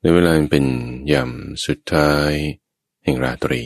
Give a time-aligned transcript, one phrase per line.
[0.00, 0.66] ในเวลาเป็น
[1.12, 1.30] ยาม
[1.66, 2.32] สุดท้าย
[3.04, 3.62] แห่งราตรี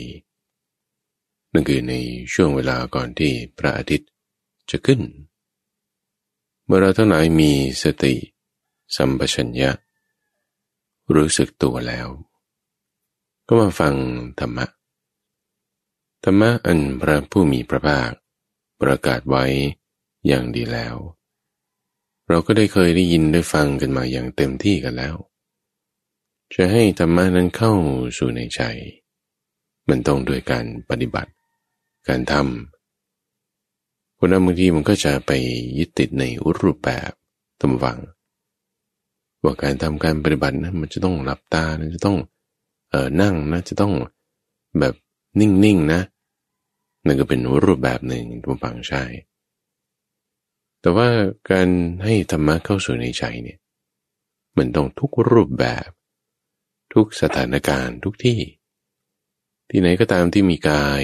[1.51, 1.93] นั่นคือใน
[2.33, 4.09] ช่วงเวลาก่อนที่พระอาทิตย์
[4.69, 5.01] จะขึ้น
[6.65, 7.51] เมื่อเราทั้งหลายมี
[7.83, 8.15] สติ
[8.95, 9.71] สัมปชัญญะ
[11.15, 12.07] รู้สึกตัวแล้ว
[13.47, 13.93] ก็มาฟัง
[14.39, 14.65] ธรรมะ
[16.23, 18.11] ธรรมะอันพระผู้มีพระภาค
[18.81, 19.45] ประกาศไว้
[20.27, 20.95] อย่างดีแล้ว
[22.27, 25.15] เราก็ได้เคยได้ยินได้ฟังกันมาอย่างเต็มที่กันแล้ว
[26.55, 27.73] จะให้ธรรมะนั้นเข้า
[28.17, 28.61] สู่ในใจ
[29.89, 31.31] มันต้องโดยการปฏิบัติ
[32.07, 35.31] การทำคนนั้นบางทีมันก็จะไป
[35.77, 36.23] ยึดติดใน
[36.59, 37.11] รูปแบบ
[37.61, 37.99] ตำวัง
[39.43, 42.17] ว่าการทำการปฏิบัตินะมันจะต้องหลับตานะจะต้อง
[42.89, 43.93] เออนั่งนะจะต้อง
[44.79, 44.93] แบบ
[45.39, 46.01] นิ่งๆนะ
[47.05, 49.03] นั่นก็เป็นรูปแบบหนึ่งตำวังใช่
[50.81, 51.07] แต่ว่า
[51.51, 51.67] การ
[52.03, 53.59] ให้ธรรมะเข้าสู่ในใจเนี่ย
[54.57, 55.87] มันต้องทุกรูปแบบ
[56.93, 58.39] ทุกสถานการณ์ทุกที่
[59.69, 61.03] ที่ไหนก็ตามที่มีกาย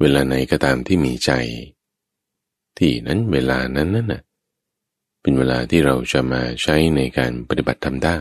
[0.00, 1.32] เวลาไหนก็ตามที่มีใจ
[2.78, 4.22] ที่นั้นเวลานั้นนั่นน่ะ
[5.20, 8.18] เป็นเวลาที่เราจะมาใช้ในการปฏิบัติทำได้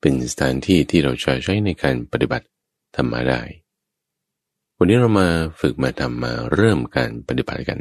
[0.00, 2.46] เป็นสถานที่ที่เราจะใช้ในการปฏิบัติ
[2.96, 3.42] ทำมาได้
[4.76, 5.28] วันนี้เรามา
[5.60, 7.80] ฝึกมาทำมาเริ่มการปฏิบัติกัน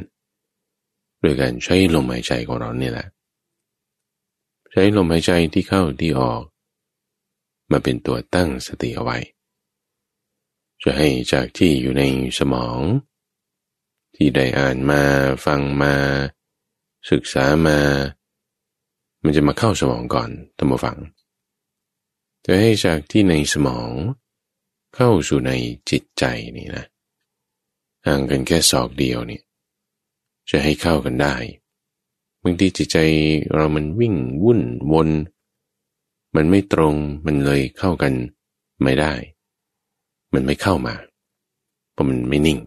[1.22, 3.08] โดยการใช้ลมหายใจของเราเนี่ยแหละ
[4.72, 6.44] ใช้ลมหายใจที่เข้าที่ออก
[7.72, 9.18] มาเป็นตัวตั้งสติเอาไว้
[10.82, 12.04] จะให้จากที่อยู่ใน
[12.40, 12.80] สมอง
[14.16, 15.02] ที่ได้อ่านมา
[15.46, 15.94] ฟังมา
[17.12, 17.80] ศึกษามา
[19.24, 20.98] มันจะมาเข้าสมองก่อนตั้งมาฟัง
[22.46, 23.92] จะให้จากที่ในสมอง
[24.96, 25.52] เข้าสู่ใน
[25.90, 26.24] จิตใจ
[26.58, 26.86] นี่นะ
[28.08, 29.42] ห่างกันแค่ศอกเดียวนี่
[30.50, 31.36] จะให้เข้ากันได้
[32.44, 32.98] บางทีจิตใจ
[33.54, 34.62] เรามันวิ่งวุ่น
[34.94, 35.10] วน
[36.36, 38.14] มันไม่ตรงมันเลยเข้ากัน
[38.84, 39.14] ไม่ได้
[40.34, 40.96] มันไม่เข้ามา
[41.92, 42.60] เพราะมันไม่นิ่ง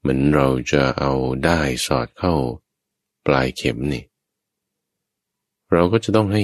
[0.00, 1.12] เหมือนเราจะเอา
[1.44, 2.34] ได้สอดเข้า
[3.26, 4.04] ปลายเข็มนี่
[5.72, 6.42] เราก็จะต้องให้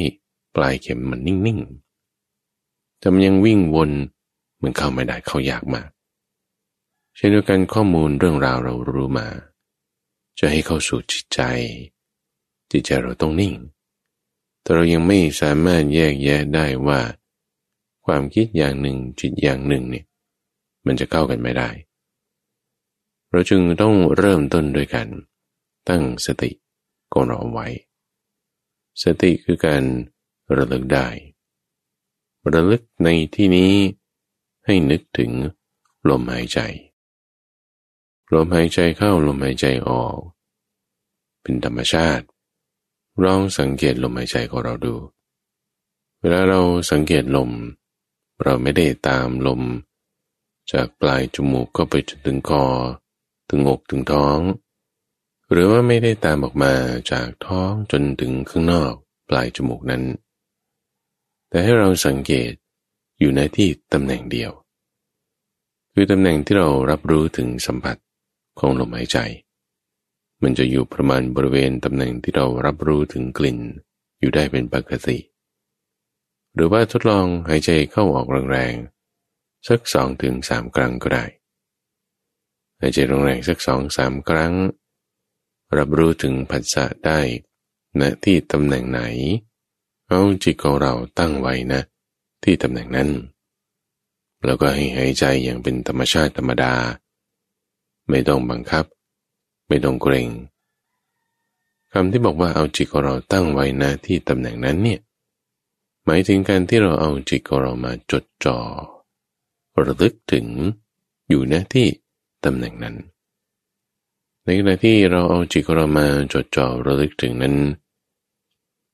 [0.57, 3.91] ปลายเข็มมันนิ่งๆ แต่มันยังวิ่งวน
[4.63, 5.89] มันเข้าไม่ได้เข้ายากมาก
[7.15, 9.29] เช่นเดียวกันข้อมูลเรื่องราวเรารู้มา
[10.39, 11.41] จะให้เข้าสู่จิตใจ
[12.71, 13.55] จิตใจเราต้องนิ่ง
[14.63, 17.01] แต่เรายังไม่สามารถแยกแยะได้ว่า
[18.07, 20.05] ความคิดอย่างหนึ่งจิตอย่างหนึ่งเนี่ย
[20.87, 21.71] มันจะเข้ากันไม่ได้
[23.31, 25.07] เราจึงต้องเริ่มต้นด้วยกัน
[25.89, 26.51] ตั้งสติ
[27.15, 27.67] ก่อนเอาไว้
[29.03, 29.83] สติคือการ
[30.57, 31.07] ระลึกได้
[32.53, 33.73] ระลึกในที่นี้
[34.65, 35.31] ให้นึกถึง
[36.09, 36.59] ลมหายใจ
[38.35, 40.17] ลมหายใจเข้าลมหายใจออก
[41.43, 42.25] เป็นธรรมชาติ
[43.25, 44.95] ลองสังเกตลมหายใจของเราดู
[46.21, 47.51] เวลาเราสังเกตลม
[48.43, 49.63] เราไม่ได้ตามลม
[50.73, 52.65] จากปลายจมูกก็ไปจนถึงคอ
[53.49, 54.41] ถึงอกถึงท้อง
[55.51, 56.73] หรือว่าไม่ได้ตามออกมา
[57.11, 58.93] จากท้องจนถึงข้างนอก
[59.29, 60.03] ปลายจมูกนั้น
[61.49, 62.53] แต่ให้เราสังเกต
[63.19, 64.53] อยู่ในที่ตำแหน่งเดียว
[65.93, 67.97] คือตำแหน่งที่เรารับรู้ถึงสัมผัส
[68.59, 69.19] ของลมหายใจ
[70.43, 73.59] มันจะอยู่ประมาณบริเวณตำแหน่งที่เรารับรู้ถึงกลิ่น
[74.21, 75.19] อยู่ได้เป็นปกติ
[76.55, 81.25] หรือว่าทดลองหายใจเข้าออกแรงๆ สักสองถึงสามครั้งก็ได้
[82.81, 84.55] หายใจแรงๆสักสองสามครั้ง
[85.79, 87.21] รับรู้ถึงผัสสะได้
[88.01, 89.01] ณที่ตำแหน่งไหน
[90.09, 91.83] เอาจิตของเราตั้งไว้นะ
[92.45, 93.11] ที่ตำแหน่งนั้น
[94.45, 96.75] แล้วก็ให้หายใจอย่างเป็นธรรมชาติธรรมดา
[98.09, 98.85] ไม่ต้องบังคับ
[99.73, 100.29] ไม่ต้องเกรง
[101.93, 105.01] คำที่บอกว่าเอาจิตของเราตั้งไว้นะที่ตำแหน่งนั้นเนี่ย
[106.05, 108.59] หมายถึงการที่เราเอาจิตของเรามาจดจอ่อ
[109.87, 110.47] ระลึกถึง
[111.29, 111.87] อยู่นะที่
[112.45, 112.97] ตำแหน่งนั้น
[114.45, 117.57] ในขณะที่เราเอาจิตของเรามาจดจ่อระลึกถึงนั้น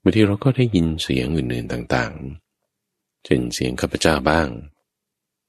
[0.03, 4.49] บางทีเราก็ได้ยินเสียงอื่นๆต่างๆ เช่นเสียงข้าพเจ้าบ้าง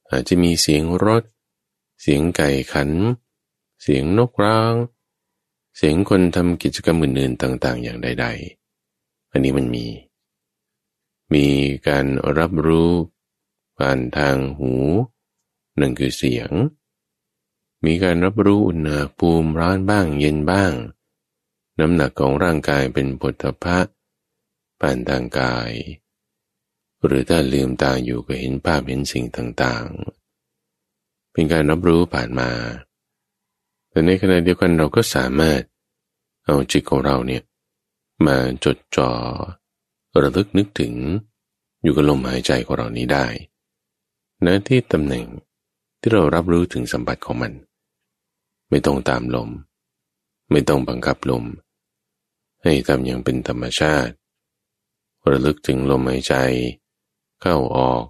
[0.09, 1.23] อาจจะมีเสียงรถ
[2.01, 2.89] เสียงไก่ขัน
[3.81, 4.73] เสียงนกร้อง
[5.81, 8.27] เสียงคนทำกิจกรรมอื่นๆต่าง ๆ อย่างใด
[8.79, 9.85] ๆ อันนี้มันมี
[11.33, 11.47] มี
[11.87, 12.05] การ
[12.37, 12.91] รับรู้
[13.77, 14.73] ผ่านทางหู
[15.77, 16.51] หนั่นคือเสียง
[17.85, 20.73] มีการรับรู้อุณหภูมิร้อนบ้างเย็นบ้าง
[21.79, 23.33] น้ำหนักของร่างกายเป็นผล
[23.63, 23.79] พะ
[24.81, 25.71] ผ่านทางกาย
[27.05, 32.51] หรือถ้าลืมตาอยู่ก็เห็นภาพเห็นสิ่งต่างๆ เป็นการรับรู้ผ่านมา
[33.89, 35.61] แต่ในขณะเดียวกันเราก็สามารถ
[36.45, 37.43] เอาจิตของเราเนี่ย
[38.25, 39.09] มาจดจ่อ
[40.21, 40.93] ระลึกนึกถึง
[41.81, 43.25] อยู่กับลมหายใจของเรานี้ได้
[44.45, 45.25] ณที่ตำแหน่ง
[45.99, 47.53] ที่เรารับรู้ถึงสัมผัสของมัน
[48.69, 49.49] ไม่ต้องตามลม
[50.51, 51.43] ไม่ต้องบังคับลม
[52.63, 54.13] ให้ทำอย่างเป็นธรรมชาติ
[55.29, 56.35] ระลึกถึงลมหายใจ
[57.41, 58.03] เข้าออก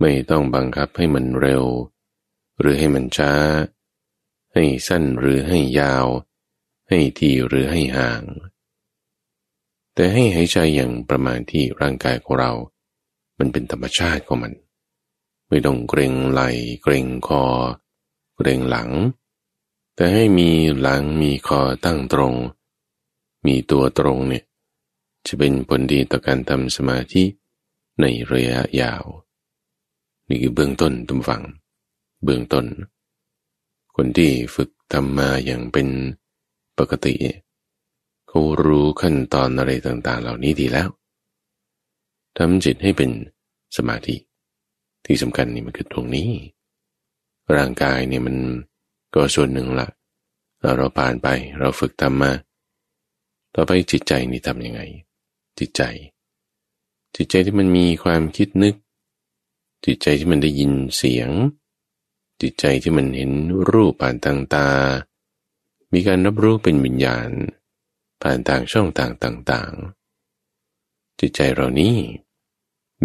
[0.00, 1.64] ไม่ต้องบังคับให้มันเร็ว
[2.60, 3.32] หรือให้มันช้า
[4.54, 6.06] ให้สั้นหรือให้ยาว
[6.88, 8.22] ให้ที่หรือให้ห่าง
[9.94, 12.52] แต่ให้หายใจอย่างประมาณที่ร่างกายของเรา
[13.38, 14.52] มันเป็นธรรมชาติของมัน
[15.48, 16.42] ไม่ต้องเกรงไหล
[16.82, 17.44] เกรงคอ
[18.36, 18.90] เกรงหลัง
[19.94, 20.50] แต่ให้มี
[20.80, 22.34] หลังมีคอตั้งตรง
[23.46, 24.44] มีตัวตรงเนี่ย
[25.26, 27.22] จะเป็นผลดีต่อการทำสมาธิ
[28.00, 29.04] ในระยะยาว
[30.28, 31.42] นี่คือเบื้องต้นตุ้มฝัง
[32.24, 32.66] เบื้องต้น
[33.96, 35.88] คนที่ฝึกทำมาอย่างเป็น
[36.78, 37.14] ปกติ
[38.28, 40.88] เขารู้ขั้นตอนอะไรต่างๆ เหล่านี้ดีแล้ว
[42.36, 43.10] ทำจิตให้เป็น
[43.76, 44.16] สมาธิ
[45.06, 46.30] ที่สำคัญนี่มันคือตรงนี้
[47.56, 48.36] ร่างกายเนี่ยมัน
[49.14, 49.88] ก็ส่วนหนึ่งละ
[50.76, 51.28] เราผ่านไป
[51.58, 52.32] เราฝึกทำมา
[53.54, 54.80] ต่อไปจิตใจนี่ทำยังไง
[55.58, 55.82] จิตใจ
[57.16, 58.74] จิตใจที่มันมีความคิดนึก
[59.84, 61.28] จิตใจที่มันได้ยินเสียง
[62.42, 63.32] จิตใจที่มันเห็น
[63.70, 64.70] รูปผ่านทางตา
[65.92, 67.30] มีการรับรู้เป็นวิญญาณ
[68.22, 69.14] ผ่านทางช่องต่าง
[69.52, 71.96] ต่างๆ จิตใจเรานี้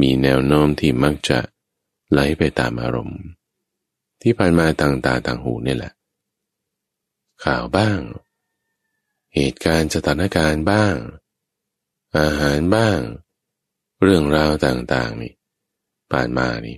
[0.02, 1.40] มีแนวโน้มที่มักจะ
[2.12, 3.22] ไหลไปตามอารมณ์
[4.22, 5.94] ที่ผ่านมาต่างตาต่างหูนี่แหละ
[7.44, 8.00] ข่าวบ้าง
[9.36, 10.96] เหตุการณ์สถานการณ์บ้าง
[12.20, 13.00] อาหารบ้าง
[14.02, 15.34] เรื่องราวต่างๆนี่
[16.12, 16.78] ผ่านมานี่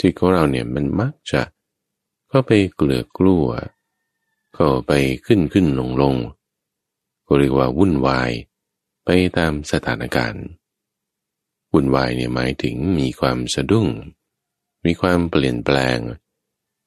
[0.00, 1.42] จิตของเราเนี่ยมันมักจะ
[2.28, 3.46] เข้าไปเกลือกลัว
[4.54, 4.92] เข้าไป
[5.26, 6.14] ขึ้นขึ้นลงลง
[7.26, 8.30] ก็เรียกว่าวุ่นวาย
[9.04, 9.08] ไป
[9.38, 10.44] ตามสถานการณ์
[11.72, 13.88] วุ่นวายเนี่ยหมายถึงมีความสะดุ้ง
[14.84, 15.98] มีความเปลี่ยนแปลง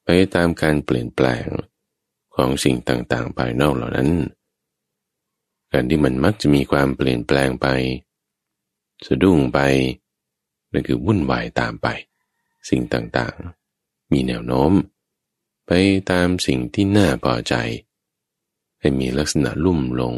[0.04, 1.46] ไปตามการเปลี่ยนแปลง
[2.34, 4.10] ของสิ่งต่างๆ ภายนอกเหล่านั้น
[5.72, 7.66] การที่มันมักจะมีความเปลี่ยนแปลงไป
[9.06, 9.58] สะดุ้งไป
[10.72, 11.86] นั่นคือวุ่นวายตามไป
[12.68, 14.72] สิ่งต่างๆ มีแนวโน้ม
[15.66, 15.72] ไป
[16.10, 17.54] ตามสิ่งที่น่าพอใจ
[18.80, 20.16] ให้มีลักษณะลุ่มหลง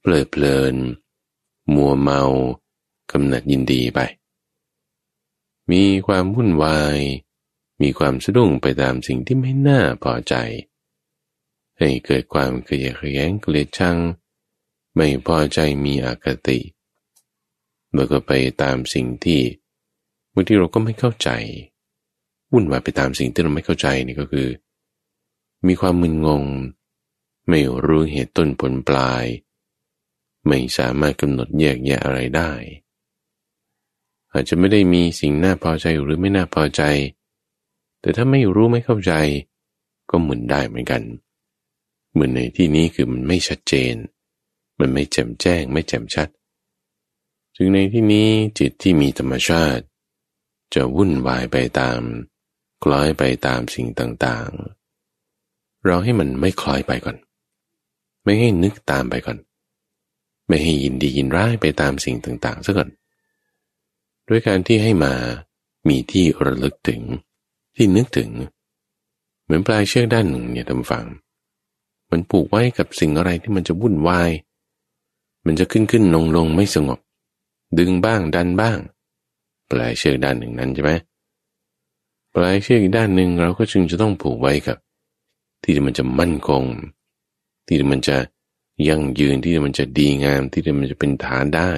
[0.00, 0.74] เปลิดเพลิน
[1.74, 2.22] มัวเมา
[3.10, 4.00] กำหนัดยินดีไป
[5.70, 6.98] มีความวุ่นวาย
[7.82, 10.34] มีความสะดุ้งไปตามสิ่งที่ไม่น่าพอใจ
[11.78, 13.96] ให้เกิดความเกลียดแย้งเกลียดชัง
[14.96, 16.60] ไม่พอใจมีอคติ
[17.92, 18.32] แล้วก็ไป
[18.62, 19.40] ตามสิ่งที่
[20.34, 21.28] บางทีเราก็ไม่เข้าใจ
[22.52, 24.48] วุ่นวายไปตามสิ่งที่เราไม่เข้าใจนี่ก็คือ
[25.66, 26.44] มีความมึนงง
[27.48, 29.24] ไม่รู้เหตุต้นผลปลาย
[30.46, 32.50] ไม่สามารถกำหนดแยกแยะอะไรได้
[34.32, 36.82] อาจจะไม่ได้มีสิ่งน่าพอใจหรือไม่น่าพอใจ
[38.00, 39.12] แต่ถ้าไม่รู้ไม่เข้าใจ
[40.10, 41.02] ก็หมุนได้เหมือนกัน
[42.12, 43.94] เหมือนในที่นี้คือมันไม่ชัดเจน
[44.78, 46.28] มันไม่แจ่มแจ้ง ไม่แจ่มชัด
[47.56, 48.28] จึงในที่นี้
[48.58, 49.84] จิตที่มีธรรมชาติ
[50.74, 52.00] จะวุ่นวายไปตาม
[52.82, 57.16] คล้อยไปตามสิ่งต่างๆ เราให้มันไม่คล้อยไปก่อน
[58.24, 59.38] ไม่ให้นึกตามไปก่อน
[60.48, 62.88] ไม่ให้ยินดียินร้ายไปตามสิ่งต่างๆซะก่อน
[64.28, 65.14] ด้วยการที่ให้มา
[65.88, 67.00] มีที่ระลึกถึง
[67.76, 68.30] ที่นึกถึง
[69.44, 71.06] เหมือนปลายเชือกด้านหนึ่งเนี่ยทำฟัง
[72.10, 74.30] มันผูกไว้กับสิ่งอะไรที่มันจะวุ่นวาย
[75.46, 76.98] มันจะขึ้นขึ้นลงลงไม่สงบ
[77.78, 78.78] ดึงบ้างดันบ้าง
[79.70, 80.92] ปลายเชือกด้านหนึ่งนั้นใช่ไหม
[82.34, 84.78] ปลายเชือกอีกด้านหนึ่งเราก็จึงจะต้องผูกไว้กับ
[85.62, 86.64] ที่มันจะมั่นคง
[87.66, 88.16] ที่มันจะ
[88.88, 91.70] ยั่งยืนที่มันจะดีงามที่มันจะเป็นฐานได้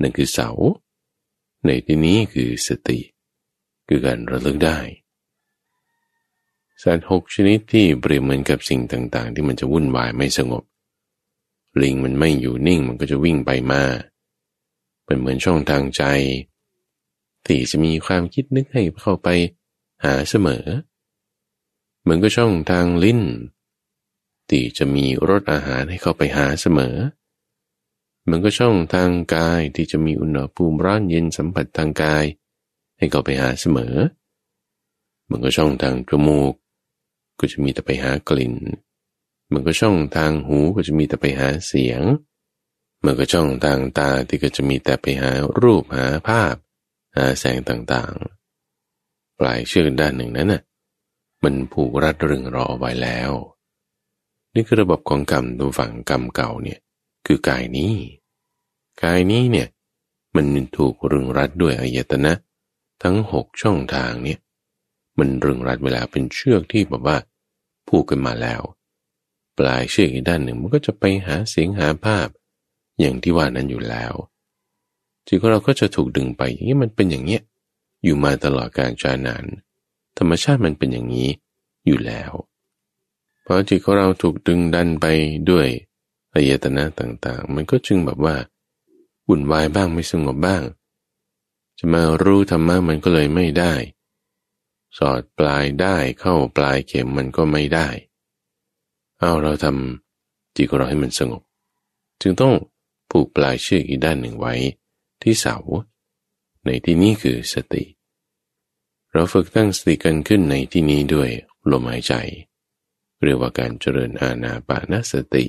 [0.00, 0.50] นั่นคือเสา
[1.66, 2.98] ในที่นี้คือสติ
[3.88, 4.78] คือการระลึกได้
[6.82, 10.62] สัตว์หกชนิดที่เปรียบเหมือนกับสิ่งต่างๆ ที่มันจะวุ่นวายไม่สงบ
[11.82, 13.82] ลิงมันไม่อยู่นิ่งมันก็จะวิ่งไปมา
[15.04, 16.02] เป็นเหมือนช่องทางใจ
[17.46, 19.28] ที่จะมีความคิดนึกให้เข้าไป
[20.04, 20.64] หาเสมอ
[22.02, 23.22] เหมือนก็ช่องทางลิ้น
[24.48, 26.96] ที่จะมีรสอาหารให้เข้าไปหาเสมอ
[28.22, 32.24] เหมือนก็ช่องทางกายที่จะมีอุณหภูมิร้อนเย็นสัมผัสทางกาย
[32.98, 33.94] ให้เข้าไปหาเสมอ
[35.24, 36.54] เหมือนก็ช่องทางจมูก
[37.40, 38.54] ก็จะมีแต่ไปหากลิ่น
[39.52, 42.02] มันก็ช่องทางหูก็จะมีแต่ไปหาเสียง
[43.04, 46.54] มันก็ช่องทางตาที่ก็จะมีแต่ไปหารูปหาภาพ
[47.38, 50.62] แสงต่างๆ ปลายเชือกด้านหนึ่งนั้นน่ะ
[51.44, 53.32] มันผูกรัดรึงรอไว้แล้ว
[54.54, 56.78] นี่คือระบบของกรรมตัวฝั่งกรรมเก่าเนี่ย
[57.26, 57.94] คือกายนี้
[59.02, 59.68] กายนี้เนี่ย
[60.36, 62.32] มันถูกรึงรัดด้วยอายตนะ
[63.02, 64.38] ทั้งหกช่องทางเนี่ย
[65.18, 67.16] มันรึงรัดเวลาเป็นเชือกที่แบบว่า
[67.88, 68.62] ผูกกันมาแล้ว
[69.58, 72.28] ปลายเชือกอีกด้านหนึ่งมันก็จะไปหาเสียงหาภาพ
[73.00, 74.12] อย่างที่ว่านั้นอยู่แล้ว
[75.26, 77.42] จิตของเราก็จะถูกดึงไปอย่างนี้มันเป็นอย่างเนี้ย
[78.04, 79.44] อยู่มาตลอดการจานาน
[80.18, 81.28] ธรรมชาติมันเป็นอย่างนี้
[81.86, 82.32] อยู่แล้ว
[83.44, 85.06] พอจิตของเราถูกดึงดันไป
[85.50, 85.66] ด้วย
[86.34, 88.36] อายตนะต่างๆ มันก็จึงแบบว่า
[89.28, 90.62] วุ่นวายบ้างไม่สงบบ้าง
[91.78, 93.74] จะมารู้ธรรมะมันก็เลยไม่ได้
[94.98, 97.88] สอดปลายได้เข้าปลายเข็มมันก็ไม่ได้
[99.18, 101.42] เอาเราทำจิตของเราให้มันสงบ
[102.20, 102.54] จึงต้อง
[103.10, 104.54] ผูกปลายเชือกอีกด้านหนึ่งไว้
[105.22, 105.56] ที่เสา
[106.64, 107.84] ในที่นี้คือสติ
[109.12, 111.30] เราฝึกตั้งสติกันขึ้นในที่นี้ด้วย
[111.70, 112.14] ลมหายใจ
[113.22, 115.46] เรียกว่าการเจริญอาณาปานสติ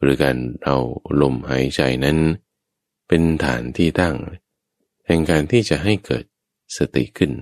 [0.00, 0.78] หรือการเอา
[1.20, 2.18] ลมหายใจนั้น
[3.08, 4.16] เป็นฐานที่ตั้ง
[5.06, 6.24] แห่งการที่จะให้เกิด
[6.76, 7.32] สติขึ้น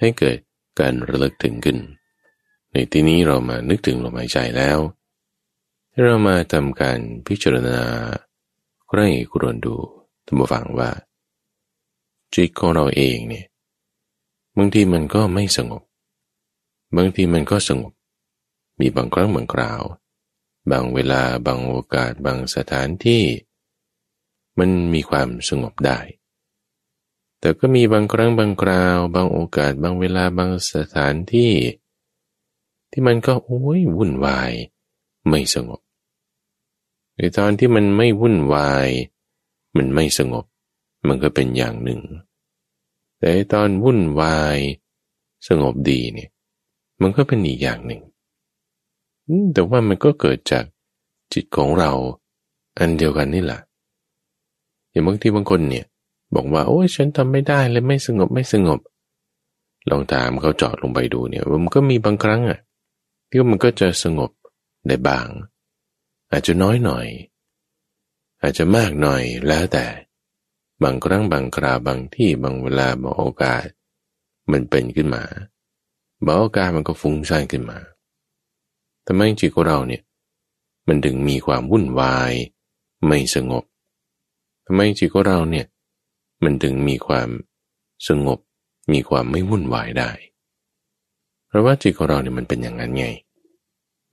[0.00, 0.38] ให้เกิด
[0.80, 1.78] การระลึกถึงขึ้น
[2.72, 4.78] ในที่นี้เรามานึกถึงลมหายใจแล้ว
[6.02, 7.80] เรามาทำการพิจารณา
[8.88, 9.76] ใกล้กรวนดู
[10.26, 10.90] ท่านผู้ฟังว่า
[12.34, 13.46] จิตของเราเองเนี่ย
[14.56, 15.82] บางทีมันก็ไม่สงบ
[16.96, 17.92] บางทีมันก็สงบ
[18.80, 19.82] มีบางครั้งบางคราว
[20.70, 23.22] บางเวลาบางโอกาสบางสถานที่
[24.58, 25.98] มันมีความสงบได้
[27.40, 31.52] แต่ก็มีบางครั้งบางคราว บางโอกาส บางเวลาบางสถานที่
[32.90, 34.52] ที่มันก็โอ้ยวุ่นวาย
[35.28, 35.80] ไม่สงบ
[37.16, 38.88] ในตอนที่มันไม่วุ่นวาย
[39.76, 40.44] มันไม่สงบ
[41.08, 42.00] มันก็เป็นอย่างหนึ่ง
[43.18, 44.58] แต่ตอนวุ่นวาย
[45.48, 46.30] สงบดีเนี่ย
[47.02, 48.02] มันก็เป็นอีกอย่างหนึ่ง
[49.52, 50.64] แต่ว่ามันก็เกิดจาก
[51.32, 51.92] จิตของเรา
[52.78, 53.60] อันเดียวกันนี่แหละ
[54.90, 55.84] อย่างบางทีบางคนเนี่ย
[56.34, 58.80] บอกว่า โอ้ยฉันทำไม่ได้เลยไม่สงบไม่สงบ
[59.90, 62.58] ลองถามเขาเจาะลงไปดูเนี่ยมันก็มีบางครั้งอะ
[63.28, 64.30] ที่มันก็จะสงบ
[64.86, 65.28] ได้บาง
[66.30, 67.06] อาจจะน้อยหน่อย
[68.42, 69.86] อาจจะมากหน่อยแล้วแต่
[70.82, 73.66] บางครั้งบางคราวบางที่บางเวลาบางโอกาส
[74.52, 75.24] มันเป็นขึ้นมา
[76.24, 77.78] บางโอกาสมันก็ฟุ้งซ่านขึ้นมา
[79.06, 80.02] ทำไมจิตของเราเนี่ย
[80.88, 82.32] มันถึงมีความวุ่นวาย
[83.06, 83.64] ไม่สงบ
[84.66, 85.66] ทำไมจิตของเราเนี่ย
[86.44, 87.28] มันถึงมีความ
[88.08, 88.38] สงบ
[88.92, 90.10] มีความไม่วุ่นวายได้
[91.46, 93.06] เพราะว่าจิตของเราเนี่ยมันเป็นอย่างนั้นไง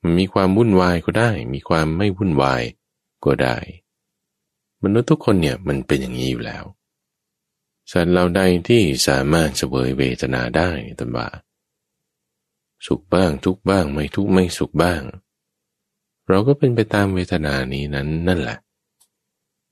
[0.02, 2.62] มันมีความวุ่นวายก็ได้ มีความไม่วุ่นวาย
[3.26, 3.58] ก็ได้
[4.84, 6.64] มนุษย์ทุกคนเนี่ยมันเป็นอย่างนี้อยู่แล้ว
[7.92, 11.28] สัตว์เราใดที่สามารถเสวยเวทนาได้ตนว่า
[12.86, 15.02] สุขบ้างทุกบ้างไม่ทุกไม่สุขบ้าง
[16.28, 18.58] เราก็เป็นไปตามเวทนานี้นั้นนั่นแหละ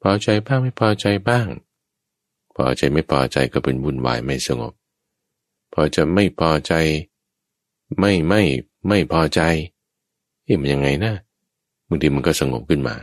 [0.01, 1.47] พอใจบ้างไม่พอใจบ้าง
[2.55, 4.73] พอใจไม่พอใจก็เป็นวุ่นวายไม่สงบ
[5.73, 6.73] พอจะไม่พอใจ
[7.99, 8.41] ไม่ไม่
[8.87, 9.41] ไม่พอใจ
[10.43, 11.13] เอ๊ะมันยังไงนะ
[11.87, 12.95] บางทีมันก็สงบขึ้นมา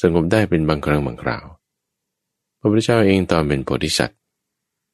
[0.00, 1.46] สงบได้เป็นบางครั้งบางคราว
[2.58, 4.18] พระพุทธเจ้าเองตอนเป็นโพธิสัตว์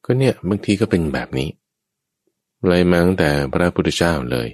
[0.04, 1.50] ก็เนี่ยบางทีก็เป็นแบบนี้
[2.66, 4.48] เลยมาตั้งแต่พระพุทธเจ้าเลย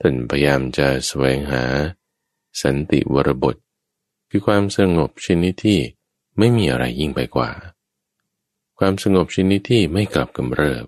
[0.00, 1.64] ท่านพยายามจะแสวงหา
[2.62, 3.56] สันติวรบท
[4.30, 5.78] คือความสงบชนิดที่
[6.38, 7.50] ไม่มีอะไรยิ่งไปกว่า
[8.78, 10.84] ความสงบชนิดที่ไม่กลับกำเริบ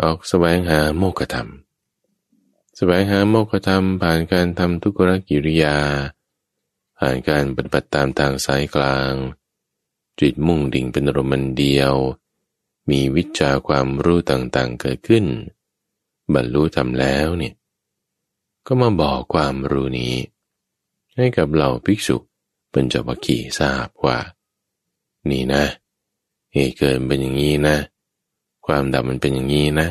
[0.00, 1.48] ออกแสวงหาโมกธรรม
[2.76, 5.76] แสวงหาโมกธรรมผ่านการทำทุกขกิริยา
[6.98, 9.12] ผ่านการปฏิบัติตามทางสายกลาง
[10.20, 11.94] จิตมุ่งดิ่งเป็นอารมณ์เดียว
[12.90, 15.24] มีวิชาความรู้ต่างๆเกิดขึ้น
[16.34, 17.54] บรรลุทำแล้วเนี่ย
[18.66, 20.14] ก็มาบอกความรู้นี้
[21.16, 22.16] ให้กับเหล่าภิกษุ
[22.70, 24.18] เป็นจวักีทราบว่า
[25.30, 25.64] นี่นะ
[26.52, 27.76] เหตุเกิดเป็นอย่างนี้นะ
[28.66, 29.88] ความดับมันเป็นอย่างนี้นะ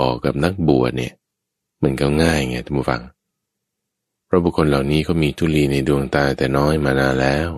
[0.00, 1.12] บอกกับนักบวชเนี่ย
[1.82, 3.02] มันก็ง่ายไงท่านผู้ฟัง
[4.32, 7.48] ราะบุคคลเหล่านี้เขามีทุลีในดวงตาแต่น้อยมานานแล้ว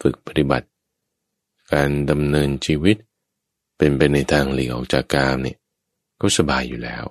[0.00, 0.68] ฝึกปฏิบัติ
[1.72, 2.96] การดำเนินชีวิต
[3.76, 5.58] เป็นไปในทางหลีกออกจากกามเนี่ย
[6.20, 7.04] ก็สบายอยู่แล้ว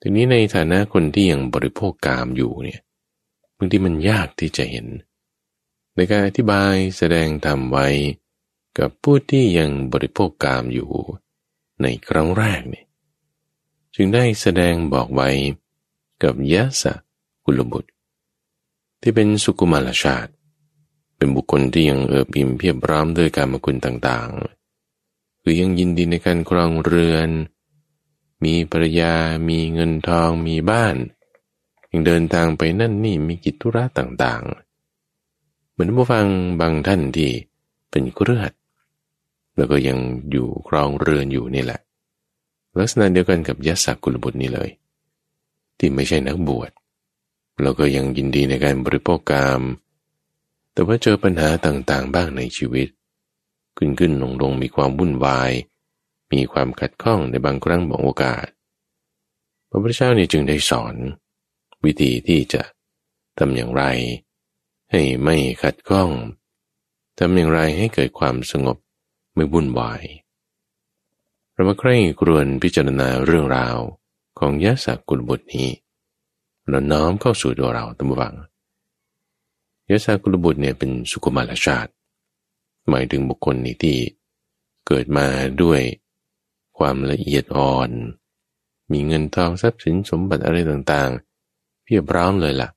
[0.00, 2.80] ทีนี้ในฐานะคนที่ยังบริโภคกามอยู่เนี่ย
[3.56, 4.86] บางทีมันยากที่จะเห็น
[5.94, 7.88] ในการอธิบายแสดงธรรมไว้
[8.78, 10.90] กับผู้ที่ยังบริโภคกามอยู่
[11.82, 12.86] ในครั้งแรกเนี่ย
[13.94, 15.30] จึงได้แสดงบอกไว้
[16.22, 16.94] กับยะสะ
[17.50, 17.90] กุลบุตร
[19.02, 20.32] ที่เป็นสุกุมารชาติ
[21.16, 27.30] เป็นบุคคลที่ยังเอิบอิ่มเพียบพร้อมด้วยการมคุณต่างๆ คือยังยินดีในการครองเรือน
[28.44, 29.14] มีภรรยา
[29.48, 30.96] มีเงินทอง มีบ้าน
[31.90, 36.26] ยังเดินทางไปนั่นนี่มีกิจธุระต่างๆ เหมือนผู้ฟัง
[36.60, 37.30] บางท่านที่
[37.90, 38.54] เป็นเครือขัด
[39.56, 39.98] แล้วก็ยัง
[40.30, 41.80] อยู่ครองเรือนอยู่นี่แหละ
[42.78, 44.70] ลักษณะเดียวกันกับยัสสกุลบุตรนี่เลย
[45.78, 46.70] ที่ไม่ใช่นักบวช
[47.62, 49.62] แล้วก็ยังยินดีในการบริโภคกรรม
[50.72, 52.88] แต่ว่าเจอปัญหาต่างๆ บ้างในชีวิต
[53.76, 55.50] ขึ้นขึ้นลงลงมีความวุ่นวาย
[56.32, 58.46] มีความขัดข้องในบางครั้งบางโอกาส
[59.68, 60.94] พระพุทธเจ้าเนี่ยจึงได้สอน
[61.84, 62.62] วิธีที่จะ
[63.38, 63.84] ทำอย่างไร
[64.90, 66.10] ให้ไม่ขัดข้อง
[67.18, 68.76] ทำอย่างไรให้เกิดความสงบ
[69.34, 70.02] ไม่วุ่นวาย
[71.52, 73.76] เรามาใคร่ครวญพิจารณาเรื่องราว
[74.38, 75.68] ของยะสักกุลบุตรนี้
[76.70, 78.34] เราน้อมเข้าสู่ตัวเราตั้งวัง
[79.88, 81.90] ยะสักกุลบุตรเนี่ยเป็นสุกุมารชาติ
[82.90, 83.96] หมายถึงบุคคลนี้ที่
[84.86, 85.26] เกิดมา
[85.62, 85.80] ด้วย
[86.78, 87.90] ความละเอียดอ่อน
[88.92, 92.70] มีเงินทองทรัพย์สินสมบัติอะไรต่างๆ เพียบพร้อมเลยละ่ะ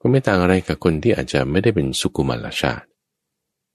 [0.00, 2.86] ก็ไม่ต่างอะไรกับคนที่อาจจะไม่ได้เป็นสุกุมารชาติ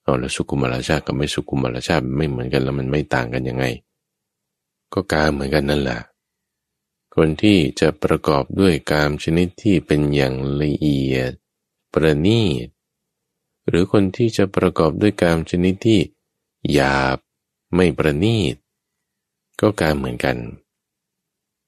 [0.04, 3.66] เอาแล้วสุกุมารชาติกับไม่สุกุมารชาติไม่เหมือนกันแล้วมันไม่ต่างกันยังไง
[4.94, 6.00] ก็กามเหมือนกันนั่นแหละ
[7.16, 11.32] คนที่จะประกอบด้วยกามชนิดที่เป็นอย่างละเอียด
[11.94, 12.68] ประณีต
[13.68, 16.00] หรือคนที่จะประกอบด้วยกามชนิดที่
[16.74, 17.18] หยาบ
[17.76, 18.56] ไม่ประณีต
[19.62, 20.38] ก็กามเหมือนกัน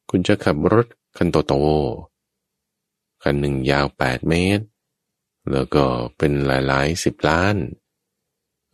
[0.10, 0.88] คุณจะขับรถ
[1.18, 1.54] คันโตโต
[3.24, 4.66] คันหนึ่งยาวแปดเมตร
[5.52, 5.84] แล้วก็
[6.18, 7.56] เป็นหลายๆสิบล้าน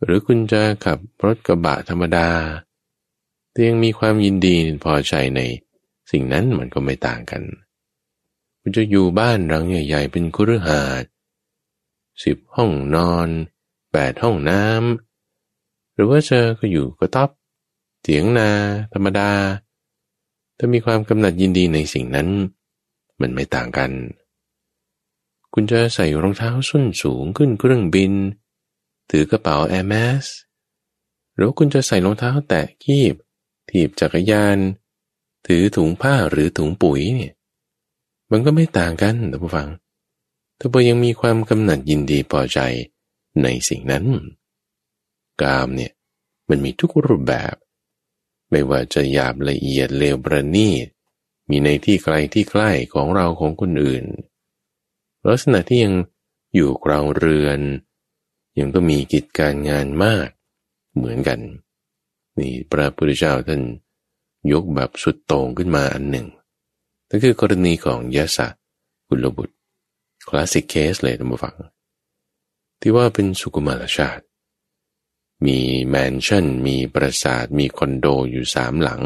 [0.02, 2.28] หรือคุณจะขับรถกระบะธรรมดา
[3.50, 5.40] แต่ยังมีความยินดีพอใจใน
[6.10, 7.42] สิ่งนั้นมันก็ไม่ต่างกัน
[8.60, 11.04] คุณจะอยู่บ้านหลังใหญ่ ๆ เป็นคุรหาด
[12.24, 13.28] สิบห้องนอน
[13.92, 17.30] แปดห้องน้ำหรือว่าเจอก็อยู่ก็ต๊อบ
[18.02, 18.50] เถียงนา
[18.92, 19.30] ธรรมดา
[20.58, 22.28] ถ้ามีความกำหนัดยินดีในสิ่งนั้น
[23.20, 23.90] มันไม่ต่างกัน
[25.54, 28.12] คุณจะใส่รองเท้าส้นสูงขึ้นเครื่องบิน
[29.10, 30.24] ถือกระเป๋าแอร์แมส
[31.34, 33.14] หรือคุณจะใส่รองเท้าแตะกีบ
[33.70, 34.58] ถีบจักรยาน
[35.46, 37.32] ถือถุงผ้าหรือถุงปุ๋ยเนี่ย
[38.30, 39.68] มันก็ไม่ต่างกันท่านผู้ฟัง
[40.58, 42.58] ถ้าพอยังมีความกำหนัดยินดีพอใจ
[43.42, 44.04] ในสิ่งนั้น
[45.42, 45.92] กามเนี่ย
[46.48, 47.54] มันมีทุกรูปแบบ
[48.50, 50.86] ไม่ว่าจะหยาบละเอียดเลวประณีต
[51.48, 54.04] มีในที่ไกลที่ใกล้ของเราของคนอื่น
[55.26, 55.94] ลักษณะที่ยัง
[56.54, 57.60] อยู่กราวเรือน
[58.58, 60.28] ยังต้องมีกิจการงานมาก
[60.96, 61.40] เหมือนกัน
[62.38, 63.62] นี่พระพุทธเจ้าท่าน
[64.52, 66.26] ยกแบบสุดโต่งขึ้นมาอันหนึ่ง
[67.08, 68.48] นั่นคือกรณีของยะสะ
[69.08, 69.54] กุลบุตร
[70.28, 71.56] คลาสสิกเคสเลยท่านผู้ฟัง
[72.80, 74.24] ที่ว่าเป็นสุกุมารชาติ
[75.46, 79.02] มีแมนชั่น มีปราสาท มีคอนโดอยู่สามหลัง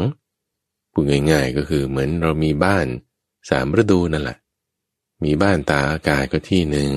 [0.91, 2.87] พูดง่ายๆก็คือเหมือนเรามีบ้าน
[3.49, 4.37] สามฤดูนั่นแหละ
[5.23, 6.91] มีบ้านตาอากาศก็ที่หนึ่ง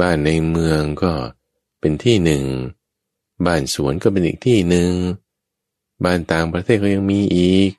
[0.00, 1.12] บ้านในเมืองก็
[1.80, 2.44] เป็นที่หนึ่ง
[3.46, 4.90] บ้านสวนก็เป็นอีกที่หนึ่ง
[6.04, 7.70] บ้านต่างประเทศก็ยังมีอีก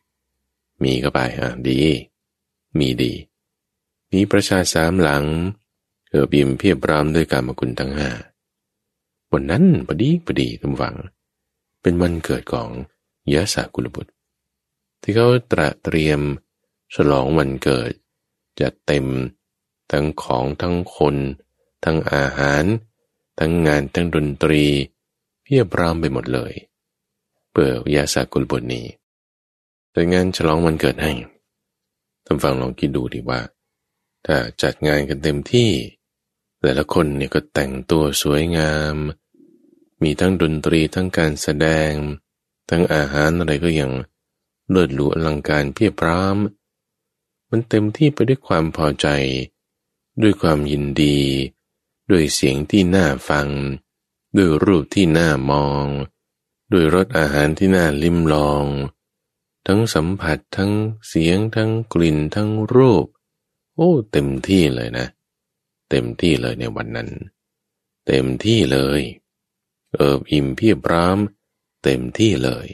[0.83, 1.81] มีก็ไปอะดี
[2.77, 3.13] มีดี
[4.11, 5.23] มีประชาสามหลัง
[6.09, 8.09] เออบิมเพียบรามด้วยการมกุลทั้งห้า
[9.31, 10.95] วันนั้นพอดีพอดีทุกฝัง
[11.81, 12.69] เป็นวันเกิดของ
[13.33, 14.11] ยะสากุลบุตร
[15.01, 16.21] ที่เขาตระเตรียม
[16.93, 17.91] ฉลองวันเกิด
[18.59, 19.05] จะเต็ม
[19.91, 21.15] ทั้งของทั้งคน
[21.83, 22.63] ทั้งอาหาร
[23.39, 24.63] ทั้งงานทั้งดนตรี
[25.43, 26.53] เพียบร้อมไปหมดเลย
[27.53, 28.85] เปิดยาสากุลบุตรนี้
[29.91, 31.11] แต่งานฉลองวันเกิดให้
[32.25, 33.41] ท่านฟังลองคิดดูดีว่า
[34.25, 35.71] ถ้าจัดงานกันเต็มที่
[36.59, 38.95] แต่ละคนเนี่ยก็แต่งตัวสวยงาม
[40.01, 41.91] มีทั้งดนตรีทั้งการแสดง
[42.69, 43.91] ทั้งอาหารอะไรก็ยัง
[44.69, 46.37] เลิศหรูอลังการเพียบพร้อม
[47.49, 49.07] มันเต็มที่ไปด้วยความพอใจ
[50.21, 51.19] ด้วยความยินดี
[52.09, 53.47] ด้วยเสียงที่น่าฟัง
[54.35, 55.87] ด้วยรูปที่น่ามอง
[56.71, 58.65] ด้วยรสอาหารที่น่าลิ้มลอง
[59.67, 60.71] ทั้งสัมผัสทั้ง
[61.07, 63.05] เสียงทั้งกลิ่นทั้งรูป
[63.75, 65.07] โอ้ เต็มที่เลยนะ
[65.89, 67.09] เต็มที่เลยในวันนั้น
[68.07, 69.01] เต็มที่เลย
[69.93, 71.17] เอิบอิ่มเพียบพร้อม
[71.83, 72.67] เต็มที่เลย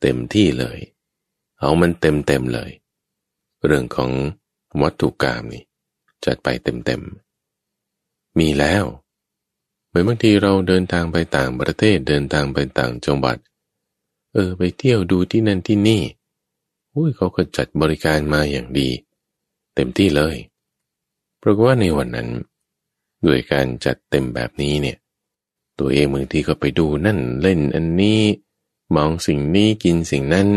[0.00, 0.78] เต็มที่เลย
[1.58, 2.70] เอามันเต็มเต็มเลย
[3.66, 4.10] เรื่องของ
[4.82, 5.64] วัตถุกรรมนี่
[6.24, 7.02] จัดไปเต็มเต็ม
[8.38, 8.84] มีแล้ว
[9.90, 13.36] เหมือนบางทีเราเดินทางไปต่างประเทศเดินทางไปต่างจังหวัด
[14.34, 16.02] เออ ไปเที่ยวดูที่นั่นที่นี่
[16.94, 18.88] อุ้ยเขาก็จัดบริการมาอย่างดี
[19.74, 20.36] เต็มที่เลย
[21.38, 22.28] เพราะว่าในวันนั้น
[23.26, 24.98] ด้วยการจัดเต็มแบบนี้เนี่ย
[25.78, 28.20] ตัวเองบางทีก็ไปดูนั่นเล่นอันนี้
[28.96, 30.48] มองสิ่งนี้กินสิ่งนั้น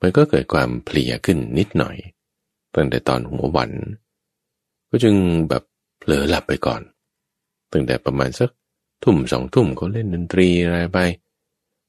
[0.00, 1.96] มันก็เกิดความเพลียขึ้นนิดหน่อย
[2.74, 3.70] ตั้งแต่ตอนหัววัน
[4.88, 5.14] ก็จึง
[5.48, 5.62] แบบ
[5.98, 6.82] เผลอหลับไปก่อน
[7.74, 8.50] ตั้งแต่ประมาณสัก
[9.04, 10.98] ทุ่มสองทุ่มเขาเล่นดนตรีอะไรไป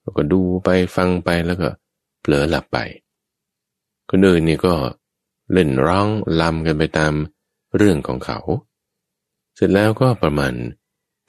[0.01, 1.67] แล้วก็ดูไปฟังไปแล้วก็
[2.21, 2.77] เผลอหลับไป
[4.09, 4.75] คนอื่นนี่ก็
[5.53, 6.07] เล่นร้อง
[6.41, 7.13] ลำกันไปตาม
[7.75, 8.39] เรื่องของเขา
[9.55, 10.53] เสร็จแล้วก็ประมาณ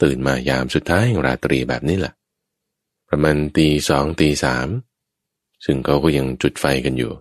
[0.02, 2.14] ตื่นมายามสุดท้ายของราตรีแบบนี้แหละ
[3.08, 4.68] ประมาณตีสองตีสาม
[5.64, 7.12] ซึ่งเขาก็ยังจุดไฟกันอยู่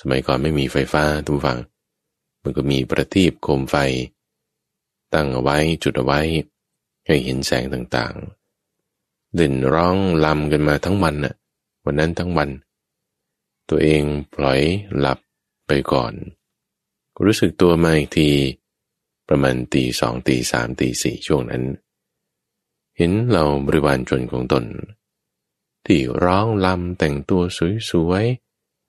[0.00, 1.58] สมัยก่อนไม่มีไฟฟ้าทุกฝัง
[2.42, 3.76] มันก็มีประทีปโคมไฟ
[5.14, 6.20] ตั้งเอาไว้จุดเอาไว้
[7.06, 11.34] ให้เห็นแสงต่างๆเล่นร้องลำกันมาทั้งวันน่ะ
[11.84, 12.48] วันนั้นทั้งวัน
[13.68, 14.02] ตัวเอง
[14.34, 14.60] ปล่อย
[14.98, 15.18] หลับ
[15.66, 16.12] ไปก่อน
[17.24, 18.30] รู้สึกตัวมาอีกที
[19.28, 21.62] ประมาณตีสองตีสามตีสี่ช่วงนั้น
[22.96, 24.64] เห็นเราบริวารชนของตน
[25.86, 27.42] ที่ร้องลำแต่งตัว
[27.90, 28.24] สวย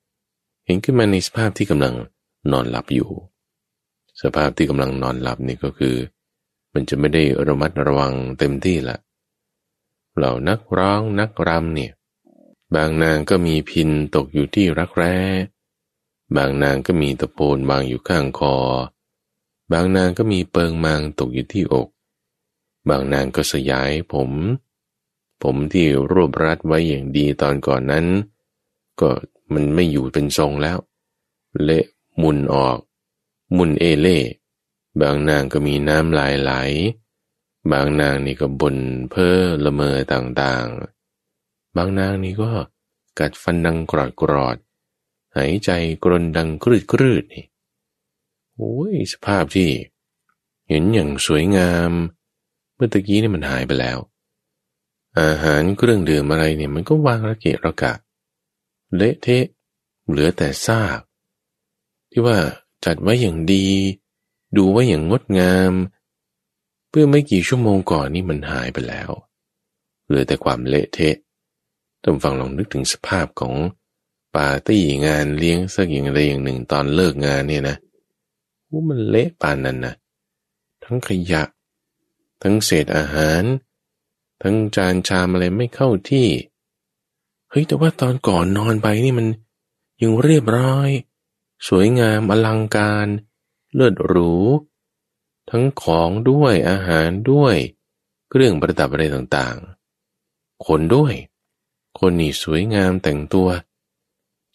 [0.02, 1.96] ๆเห็นขึ้นมาในสภาพที่กำลัง
[2.52, 3.10] นอนหลับอยู่
[4.22, 5.96] สภาพที่กำลังนอนหลับนี่ก็คือ
[6.74, 8.98] มันจะไม่ได้ระมัดระวังเต็มที่ละ
[10.16, 11.92] เหล่านักร้องนักรำเนี่ย
[12.76, 15.18] บางนางก็มีพินตกอยู่ที่รักแร้
[16.36, 18.56] บางนางก็มีตะโพนวางอยู่ข้างคอ
[19.72, 21.88] บางนางก็มีเปิงมางตกอยู่ที่อก
[22.90, 24.32] บางนางก็สยายผม
[25.44, 28.06] ผมที่รวบรัดไว้อย่างดีตอนก่อนนั้น
[29.02, 29.10] ก็
[29.54, 30.78] มันไม่อยู่เป็นทรงแล้ว
[31.64, 31.86] เละ
[32.22, 32.78] มุนออก
[33.58, 34.20] มุนเอเล่
[35.02, 36.52] บางนางก็มีน้ำลายไหล
[37.72, 38.78] บางนางนี่ก็บน
[39.10, 42.52] เพ้อละเมอต่างๆ บางนางนี่ก็
[43.20, 44.58] กัดฟันดังกรอดกรอด
[45.36, 45.70] หายใจ
[46.04, 47.46] กรนดังครืดครืดนี่
[48.56, 49.70] โอ้ยสภาพที่
[50.68, 51.92] เห็นอย่างสวยงาม
[52.76, 53.98] เมื่อตะกี้นี่มันหายไปแล้ว
[55.22, 57.94] อาหารเครื่องดื่มอะไรเนี่ยมันก็วางระเกะระกะ
[58.96, 59.46] เละเทะ
[60.08, 61.00] เหลือแต่ซาก
[62.12, 62.38] ที่ว่า
[62.86, 63.68] จัดไว้อย่างดี
[64.58, 65.74] ดูไว้อย่างงดงาม
[66.90, 69.10] เพื่อไม่กี่ชั่วโมงก่อนนี่มันหายไปแล้ว
[70.06, 71.16] เหลือแต่ความเละเทะ
[72.04, 73.56] ต้องฟังลองนึกถึงสภาพของ
[74.36, 77.78] ปาร์ตี้งานเลี้ยงสักอย่างใดอย่างหนึ่งตอนเลิกงานเนี่ยนะ
[78.66, 79.94] โอ้มันเละปานนั้นนะ
[80.84, 81.44] ทั้งขยะ
[82.42, 83.44] ทั้งเศษอาหาร
[84.42, 86.28] ทั้งจานชามอะไรไม่เข้าที่
[87.50, 89.28] เฮ้ยแต่ว่าตอนก่อนนอนไปนี่มัน
[90.02, 90.90] ยังเรียบร้อย
[91.68, 93.08] สวยงามอลังการ
[93.74, 94.34] เลิศหรู
[95.50, 97.56] ทั้งของด้วยอาหารด้วย
[98.30, 101.14] เครื่องประดับอะไรต่างๆ คนด้วย
[102.00, 103.50] คนนี่สวยงามแต่งตัว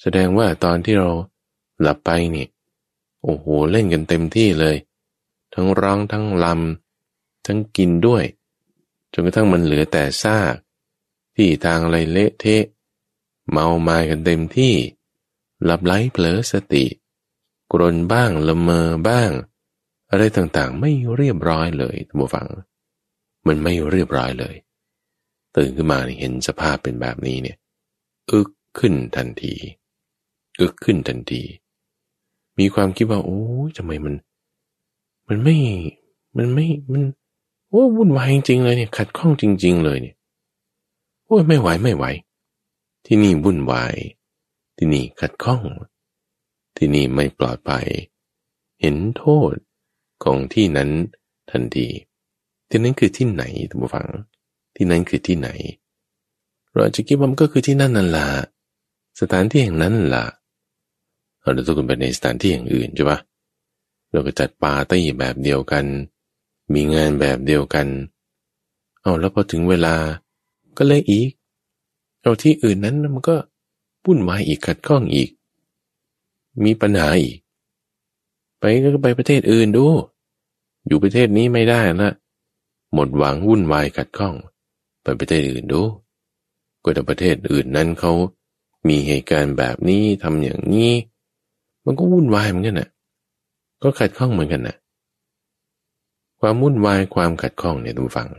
[0.00, 1.10] แสดงว่าตอนที่เรา
[1.80, 2.46] หลับไปนี่
[3.22, 4.76] โอ้โหเล่นกันเต็มที่เลย
[5.54, 8.24] ทั้งร้องทั้งลำทั้งกินด้วย
[9.12, 10.54] จนกระทั่งมันเหลือแต่ซาก
[11.36, 12.64] ที่ทางอะไรเละเทะ
[13.50, 14.74] เมามากันเต็มที่
[15.64, 16.84] หลับไหลเผลอสติ
[17.72, 19.30] กรนบ้างละเมอบ้าง
[20.10, 22.46] อะไรต่างๆ ไม่เรียบร้อยเลยท่านผู้ฟัง
[23.46, 24.54] มันไม่เรียบร้อยเลย
[25.56, 27.56] ตื่นขึ้นมาเห็นสภาพเป็นแบบนี้เนี่ย
[28.30, 28.48] อึก
[28.78, 29.54] ขึ้นทันที
[30.60, 31.42] อึกขึ้นทันที
[32.58, 33.40] มีความคิดว่า โอ้
[33.76, 34.14] ทำไมมัน
[35.28, 35.56] มันไม่
[36.36, 37.02] มันไม่ มัน
[37.70, 40.16] โอ้วุ่นวายจริงๆเลยเนี่ย ขัดข้องจริง ๆ เลยเนี่ย
[41.26, 42.04] โอ้ยไม่ไหวไม่ไหว
[43.06, 43.94] ที่นี่วุ่นวาย
[44.76, 45.62] ที่นี่ขัดข้อง
[46.76, 47.86] ที่นี่ไม่ปลอดภัย
[48.80, 49.54] เห็นโทษ
[50.24, 50.90] ของที่นั้น
[51.50, 51.88] ทันที
[52.68, 54.06] ที่นั้นคือที่ไหนท่านผู้ฟัง
[54.76, 55.48] ที่นั้นคือที่ไหน
[56.74, 58.28] เราจะคิดว่ามันก็คือที่นั่นนั่นละ
[59.20, 60.24] สถานที่แห่งนั้นล่ะ
[61.42, 63.18] เราจะต้องไปในสถานที่อย่างอื่นใช่ปะ
[64.12, 65.84] เราก็จัดปาร์ตี้แบบเดียวกัน
[66.74, 67.86] มีงานแบบเดียวกัน
[69.00, 69.94] เอาแล้วพอถึงเวลา
[70.78, 71.30] ก็เลยอีก
[72.22, 73.36] เอาที่อื่นนั้นมันก็
[74.04, 75.30] วุ่นวายอีกขัดข้องอีก
[76.64, 77.38] มีปัญหาอีก
[78.58, 79.84] ไปก็ไปประเทศอื่นดู
[80.86, 82.10] อยู่ประเทศนี้ไม่ได้ละ
[82.94, 84.34] หมดหวังวุ่นวายขัดข้อง
[85.02, 85.82] ไปประเทศอื่นดู
[86.82, 88.12] ก็แต่ประเทศอื่นนั้นเขา
[88.88, 90.92] มีเหตุการณ์แบบนี้ทำอย่างนี้
[91.84, 92.90] มันก็วุ่นวายเหมือนกันนะ
[93.82, 94.76] ก็ขัดข้องเหมือนกันนะ
[96.40, 98.30] ความวุ่นวายความขัดข้องเนี่ยทุกฝัง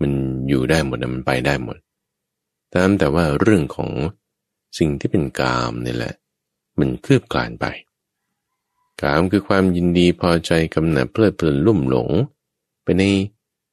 [0.00, 0.10] มัน
[0.48, 1.76] อยู่ได้หมดมันไปได้หมด
[2.74, 3.90] ตามแต่ว่าเรื่องของ
[4.78, 6.14] สิ่งที่เป็นกามนี่แหละ
[6.78, 7.66] มันคลืบคลานไป
[9.02, 12.10] กามคือความยินดีพอใจกำหนัดเพลิดเพลินลุ่มหลง
[12.82, 13.04] ไปใน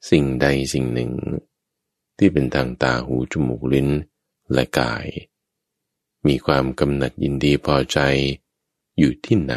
[0.09, 1.11] สิ่งใดสิ่งหนึ่ง
[2.17, 3.89] ที่เป็นทางตาหูจมูกลิ้น
[4.53, 5.05] และกาย
[6.27, 7.99] มีความกำหนัดยินดีพอใจ
[8.97, 9.55] อยู่ที่ไหน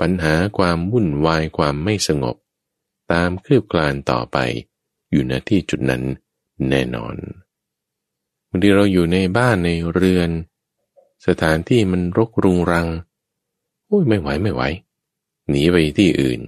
[0.00, 2.36] ปัญหาความวุ่นวายความไม่สงบ
[3.12, 4.38] ตามคลืบคลานต่อไป
[5.10, 6.02] อยู่ณที่จุดนั้น
[6.68, 10.30] แน่นอนางทีเราอยู่ในบ้านในเรือน
[11.26, 12.86] สถานที่มันรกรุงรัง
[13.86, 14.62] โอ้ยไม่ไหวไม่ไหว
[15.48, 16.40] หนีไปที่อื่น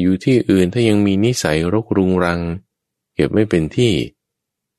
[0.00, 2.40] อยู่ที่อื่นถ้ายังมีนิสัยรกรุงรัง
[3.14, 3.92] เก็บไม่เป็นที่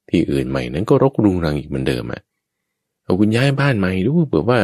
[0.09, 2.21] ที่อื่นใหม่นั้นก็รกรุงรังอีกเหมือนเดิมอะ่ะ
[3.03, 4.59] เอาคุณย้ายบ้านใหม่ดูเผื่อว่า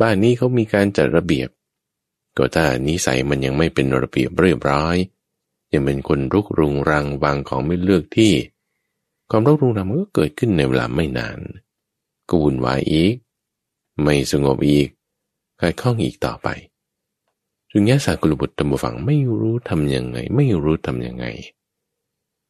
[0.00, 1.48] บ้านนี้เขามีการจัดระเบียบ
[2.36, 4.96] ก็ถ้านิสัยมันยังไม่เป็นระเบียบเรียบร้อย
[5.72, 8.32] ยังเป็นคนรุกรุงรังวางของไม่เลือกที่
[9.30, 11.38] ความรุกรุงรังมันก็เกิดขึ้นในเวลาไม่นาน
[12.28, 13.14] ก็วุ่นวายอีก
[14.02, 14.88] ไม่สงบอีก
[15.60, 16.48] กายข้องอีกต่อไป
[17.70, 21.24] ถึงแย่สากุลบุตรตมฝังไม่รู้ทำยังไง ไม่รู้ทำยังไง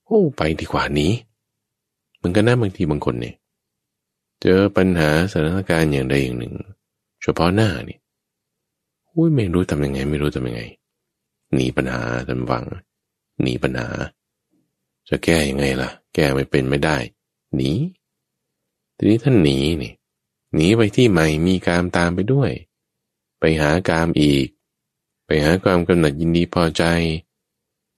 [0.06, 1.12] โอ้ไปดีกว่านี้
[2.16, 3.34] เหมือนกันนะบางทีบางคนเนี่ย
[4.40, 6.54] เจอปัญหาสถานการณ์อย่างใดอย่างหนึ่ง
[7.22, 7.98] เฉพาะหน้านี่
[9.12, 10.62] อุ้ยไม่รู้ทำยังไง ไม่รู้ทำยังไง
[11.54, 12.64] หนีปัญหาทำฟัง
[13.42, 13.88] หนีปัญหา
[15.08, 16.96] จะแก้ยังไงล่ะ แก้ไม่เป็นไม่ได้
[17.54, 17.70] หนี
[18.96, 19.92] ทีนี้ท่านหนีนี่
[20.54, 22.50] หนีไปที่ใหม่มีกามตามไปด้วย
[23.38, 24.46] ไปหากามอีก
[25.26, 26.84] ไปหาความกำหนัดยินดีพอใจ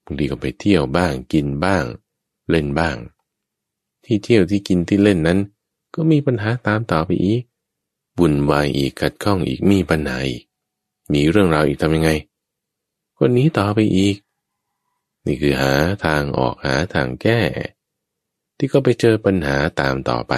[0.04, 1.84] บางทีก็ไปเที่ยวบ้างกินบ้าง
[2.50, 2.96] เล่นบ้าง
[4.04, 5.38] ที่เที่ยวที่กินที่เล่นนั้น
[5.94, 7.42] ก็มีปัญหาตามต่อไปอีก
[8.18, 10.44] บุญวายอีกขัดข้องอีกมีปัญหาอีก
[11.12, 12.10] มีเรื่องราวอีกทำยังไง
[13.18, 14.16] คนนี้ต่อไปอีก
[15.26, 15.72] นี่คือหา
[16.04, 17.40] ทางออกหาทางแก้
[18.56, 20.34] ที่ก็ไปเจอปัญหาตามต่อไป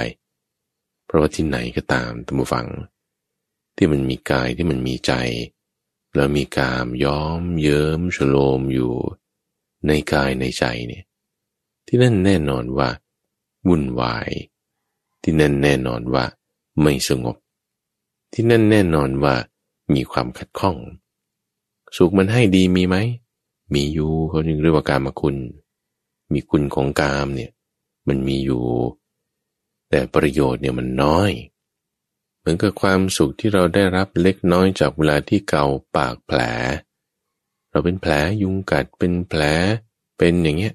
[1.06, 2.66] เพราะว่าที่ไหนก็ตามตัมฟัง
[3.76, 5.12] ที่มันมีกายที่มันมีใจ
[6.14, 8.92] แล้วมีกามย้อมเยิ้มฉโลมอยู่
[9.86, 11.04] ในกายในใจเนี่ย
[11.86, 12.88] ที่นั่นแน่นอนว่า
[13.68, 14.30] วุ่นวาย
[15.22, 16.24] ที่นั่นแน่นอนว่า
[16.82, 17.36] ไม่สงบ
[18.32, 19.34] ที่นั่นแน่นอนว่า
[19.94, 20.76] มีความขัดข้อง
[21.96, 22.96] สุขมันให้ดีมีไหม
[23.74, 25.36] มีอยู่เขาจึงเรียกว่ากามคุณ
[26.32, 27.50] มีคุณของกามเนี่ย
[28.08, 28.64] มันมีอยู่
[29.90, 31.30] แต่ประโยชน์เนี่ยมันน้อย
[32.38, 35.64] เหมือนกับความสุขที่เราได้รับเล็กน้อยจากเวลาที่เกา
[35.96, 36.40] ปากแผล
[37.70, 39.42] เราเป็นแผลยุงกัดเป็นแผล
[40.18, 40.74] เป็นอย่างเงี้ย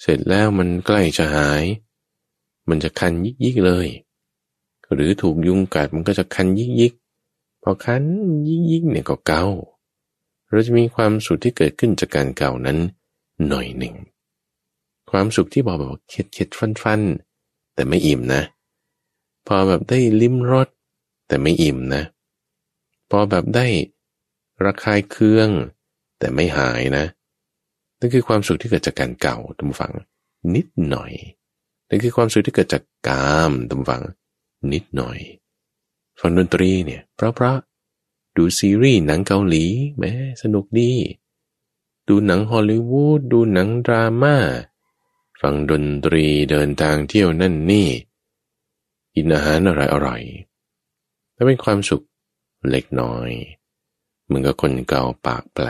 [0.00, 1.64] เสร็จแล้วมันใกล้จะหาย
[2.68, 3.88] มันจะคันยิกยิกเลย
[4.92, 6.92] หรือถูกยุงกัดมันก็จะคันยิกยิก
[7.62, 8.04] พอคัน
[8.46, 9.44] ยิกยิกเนี่ยก็เกา
[10.50, 12.78] เราจะมีความสุขที่เกิดขึ้นจากการเก่านั้น
[13.48, 13.94] หน่อยหนึ่ง
[15.10, 17.00] ความสุขที่บอกแบบเข็ดเข็ดฟันฟัน
[17.74, 18.42] แต่ไม่อิ่มนะ
[19.46, 20.68] พอแบบได้ลิ้มรส
[21.28, 22.02] แต่ไม่อิ่มนะ
[23.10, 23.66] พอแบบได้
[24.64, 25.48] ระคายเคือง
[26.18, 27.04] แต่ไม่หายนะ
[27.98, 29.92] นั่นคือความสุขที่เกิดจากการเก่าตำฝัง
[30.54, 31.12] นิดหน่อย
[31.88, 34.02] นั่นคือความสุขที่เกิดจากกามตำฝัง
[34.72, 35.18] นิดหน่อย
[36.20, 37.54] ฟังดนตรีเนี่ยเพราะเพระ
[38.36, 39.64] ดูซีรีส์หนังเกาหลี
[39.98, 40.92] แม้สนุกดี
[42.08, 44.36] ดูหนังฮอลลีวูดดูหนังดราม่า
[45.40, 47.88] ฟังดนตรีเดินทางเที่ยวนั่นนี่
[49.14, 50.22] กินอาหารอร่อยอร่อย
[51.34, 52.04] และเป็นความสุข
[52.70, 53.30] เล็กน้อย
[54.24, 55.68] เหมือนกับคนเกาปากแผล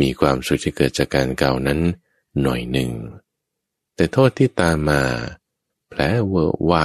[0.00, 1.80] มีความสุขที่เกิดจากการเกานั้น
[2.42, 2.90] หน่อยหนึ่ง
[3.94, 5.02] แต่โทษที่ตามมา
[5.88, 6.84] แผลเวอะวะ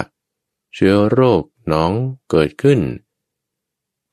[0.74, 1.92] เชื้อโรคน้อง
[2.30, 2.80] เกิดขึ้น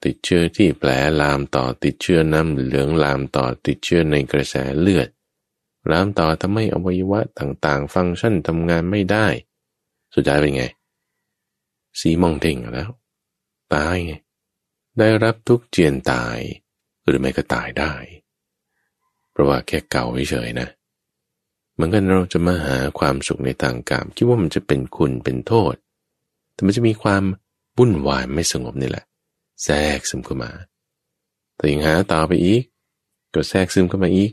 [0.05, 5.09] ติดเชื้อที่แผลลามต่อติดเชื้อน้ำเหลืองลามต่อติดเชื้อในกระแสเลือด
[5.91, 9.27] รามต่อทำให้อวัยวะต่างๆ ฟังก์ชันทำงานไม่ได้
[10.15, 10.65] สุดท้ายเป็นไง
[12.01, 12.91] สีมองเท่งแล้ว
[13.75, 14.13] ตายไง
[14.99, 16.39] ได้รับทุกเจียนตาย
[17.07, 17.93] หรือไม่ก็ตายได้
[19.31, 20.69] เพราะว่าแค่เก่าเฉยๆนะ
[21.75, 25.75] เหมือนกันเราจะมาหาความสุขในทางกามคิดว่ามันจะเป็นคุณเป็นโทษ
[26.53, 27.23] แต่มันจะมีความ
[27.79, 29.05] วุ่นวายไม่สงบนี่แหละ
[29.65, 30.51] แทรกซึมเข้ามา
[31.57, 32.63] แต่ยังหาต่อไปอีก
[33.35, 34.31] ก็แทรกซึมเข้ามาอีก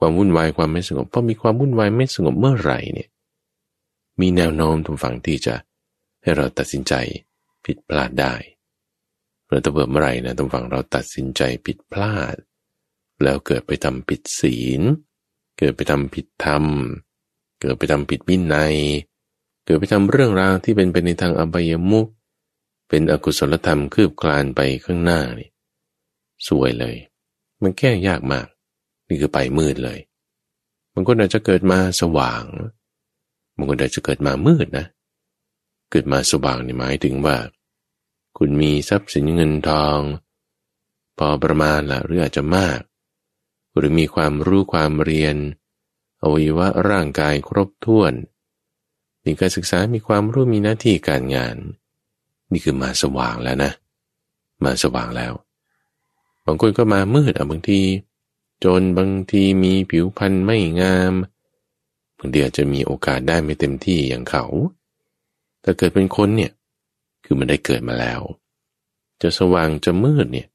[0.00, 3.08] ความวุ่นวายความไม่สงบพอมีความวุ่นวายไม่สงบเมื่อไหร่เนี่ย
[4.20, 5.54] มีแนวโน้มทุกฝั่งที่จะ
[6.22, 6.94] ให้เราตัดสินใจ
[7.64, 8.34] ผิดพลาดได้
[9.48, 12.36] เราตะเบิดเมื่อไหร่นะทุกฝั่งเราตัดสินใจผิดพลาด
[13.22, 14.82] แล้วเกิดไปทำผิดศีล
[15.58, 16.64] เกิดไปทำผิดธรรม
[17.60, 18.76] เกิดไปทำผิดวินัย
[19.64, 22.06] เกิดไปทำเรื่องราวที่เป็นไปในทางอบายมุก
[22.88, 25.48] เป็นอกุศลธรรมคืบคลานไปข้างหน้านี่
[26.48, 26.96] สวยเลย
[27.62, 28.46] มันแก้ยากมาก
[29.10, 29.98] นี่คือไปมืดเลย
[30.94, 32.44] บางคนอาจจะเกิดมาสว่าง
[33.56, 34.86] บางคนอาจจะเกิดมามืดนะ
[35.90, 37.36] เกิดมาสว่างนี่หมายถึงว่า
[38.38, 39.98] คุณมีทรัพย์สินเงินทอง
[41.18, 42.80] พอประมาณละหรืออาจจะมาก
[43.76, 45.36] หรือมีความรู้ความเรียน
[46.22, 48.12] อวัยวะร่างกายครบถ้วน
[49.24, 51.56] มีการศึกษามีความรู้มีหน้าที่การงาน
[52.52, 53.72] นี่คือมาสว่างแล้วนะ
[54.64, 55.32] มาสว่างแล้ว
[56.46, 57.80] บางคนก็มามืดอะบางที
[58.64, 61.14] จนบางทีมีผิวพรรณไม่งาม
[62.18, 64.44] บางทีอาจจะมีโอกาสได้ไม่เต็มที่อย่างเขา
[65.60, 66.52] แต่เกิดเป็นคนเนี่ย
[67.24, 68.20] คือมันได้เกิดมาแล้ว
[69.22, 70.48] จะสว่างจะมืดเนี่ย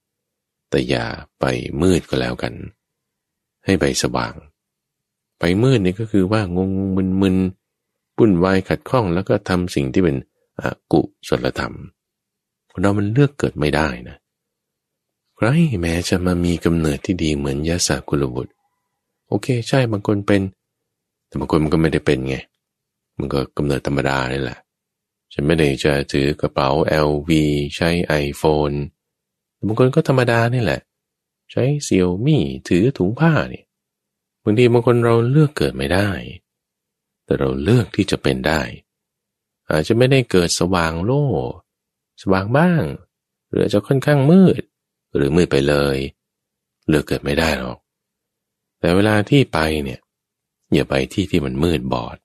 [0.70, 1.06] แต่อย่า
[1.40, 1.46] ไป
[1.82, 2.54] มืดก็แล้วกัน
[3.66, 4.34] ให้ไปสว่าง
[5.40, 7.36] ไปมืดนี่ก็คือว่างงมึนมึน
[8.18, 10.18] ปุ่นวายขัดข้องแล้วก็ทำสิ่งที่เป็น
[10.62, 11.76] อกุศลธรรม
[12.72, 14.18] คนเรามันเลือกเกิดไม่ได้นะ
[15.38, 15.48] ใคร
[15.82, 18.54] แม้จะมามีกำเนิดที่ดีเหมือนยาสากุลบุตร
[19.28, 20.42] โอเค ใช่บางคนเป็น
[21.28, 22.36] แต่บางคนมันก็ไม่ได้เป็นไง
[23.18, 24.60] มันก็กำเนิดธรรมดานี่แหละ
[25.34, 26.70] ฉันไม่ได้จะถือกระเป๋า
[27.10, 27.30] LV
[27.76, 27.90] ใช้
[28.26, 28.76] iPhone
[29.68, 30.82] บางคนก็ธรรมดานี่แหละ
[31.52, 33.64] ใช้เซี่ยวมี่ถือถุงผ้านี่
[34.44, 36.10] บางทีบางคนเราเลือกเกิดไม่ได้
[37.26, 38.62] แต่เราเลือกที่จะเป็นได้
[39.70, 41.26] อาจจะไม่ได้เกิดสว่างโล่
[42.22, 42.84] สว่างบ้าง
[43.50, 44.62] หรือจะค่อนข้างมืด
[45.16, 45.98] หรือมืดไปเลย
[46.88, 47.78] เลือกเกิดไม่ได้หรอก
[48.80, 50.00] แต่เวลาที่ไปเนี่ย
[50.74, 52.18] อย่าไปที่ที่มันมืดบอด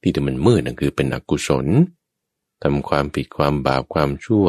[0.00, 1.66] ที่ที่มันมืดนั่นคือเป็นอกุศล
[2.62, 4.46] ทำความผิดความบาปความชั่ว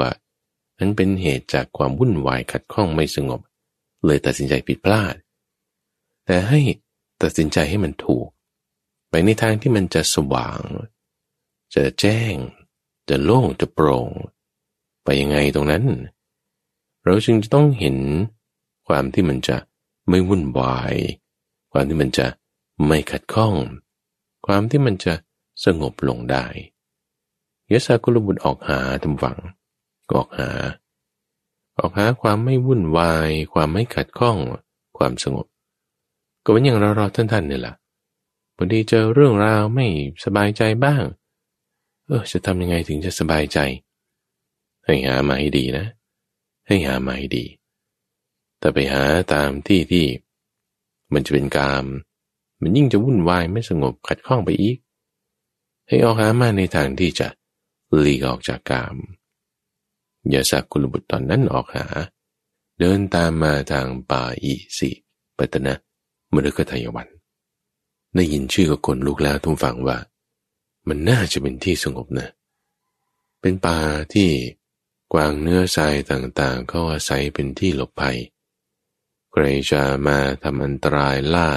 [0.80, 3.42] นั้นเป็นเหตุจากความวุ่นวายขัดข้องไม่สงบ
[4.06, 5.16] เลยตัดสินใจผิดพลาด
[6.26, 6.60] แต่ให้
[7.22, 8.28] ตัดสินใจให้มันถูก
[9.10, 10.62] ไปในทางที่มันจะสว่าง
[11.76, 12.34] จะแจ้ง
[13.10, 14.10] จะโล่งจะโปร่ง
[15.04, 15.84] ไปยังไงตรงนั้น
[17.08, 17.98] เราจึงจะต้องเห็น
[18.88, 19.58] ความที่มันจะ
[20.10, 20.96] ไม่วุ่นวาย
[21.72, 22.28] ความที่มันจะ
[22.88, 23.54] ไม่ขัดข้อง
[24.46, 25.14] ความที่มันจะ
[25.66, 26.46] สงบลงได้
[27.72, 29.38] ยศกุลบุตรออกหาทำฝัง
[30.14, 30.50] ออกหา
[31.80, 34.38] ออกหาความไม่วุ่นวาย ความไม่ขัดข้อง
[34.98, 35.46] ความสงบ
[36.44, 37.76] ก็เหมือนอย่างเราเราท่านๆนี่แหละ
[38.56, 39.88] บางทีเจอเรื่องราวไม่
[40.26, 41.04] สบายใจบ้าง
[42.06, 43.60] เออจะทำยังไงถึงจะสบายใจ
[44.84, 45.86] ให้หามาให้ดีนะ
[46.68, 47.46] ให้หามาให้ดี
[48.60, 49.04] แต่ไปหา
[49.34, 50.06] ตามที่ที่
[51.14, 51.86] มันจะเป็นกาม
[52.62, 54.78] มันยิ่งจะวุ่นวายไม่สงบขัดข้องไปอีก
[55.88, 57.28] ให้ออกหามาในทางที่จะ
[58.00, 58.96] หลีกออกจากกาม
[60.34, 61.86] ยาสักกุลบุตรตอนนั้นออกหา
[62.80, 64.90] เดินตามมาทางป่าอีสิ
[65.38, 65.74] ปัตนะ
[66.34, 67.08] มฤคทายวัน
[68.16, 69.98] ได้ยินชื่อก็คนลุกแล้วทุกฝังว่า
[70.88, 72.28] มันน่าจะเป็นที่สงบนะ
[73.42, 73.78] เป็นป่า
[74.14, 74.30] ที่
[75.14, 78.18] กวางเนื้อทรายต่างๆเขาอาศัยเป็นที่หลบภัย
[79.32, 81.50] ใครจะมาทำอันตรายล่า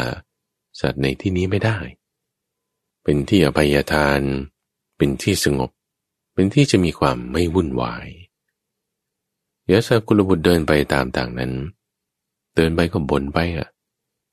[0.80, 1.78] สัตว์ในที่นี้ไม่ได้
[3.04, 4.20] เป็นที่อภัยทาน
[4.96, 5.70] เป็นที่สงบ
[6.34, 8.06] เป็นที่จะมีความไม่วุ่นวาย
[9.70, 11.52] ยศกุลบุตรเดินไปตามต่างนั้น
[12.54, 13.68] เดินไปก็บ่นไปอะ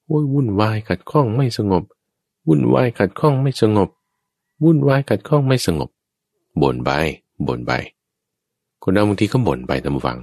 [0.06, 1.84] โอ้ยวุ่นวายขัดข้องไม่สงบ
[2.48, 3.90] วุ่นวายขัดข้องไม่สงบ
[4.64, 5.90] วุ่นวายขัดข้องไม่สงบ
[6.62, 6.92] บ่นไป
[7.48, 7.72] บ่นไป
[8.84, 10.20] คนเราบางทีก็บ่นไปตามฟัง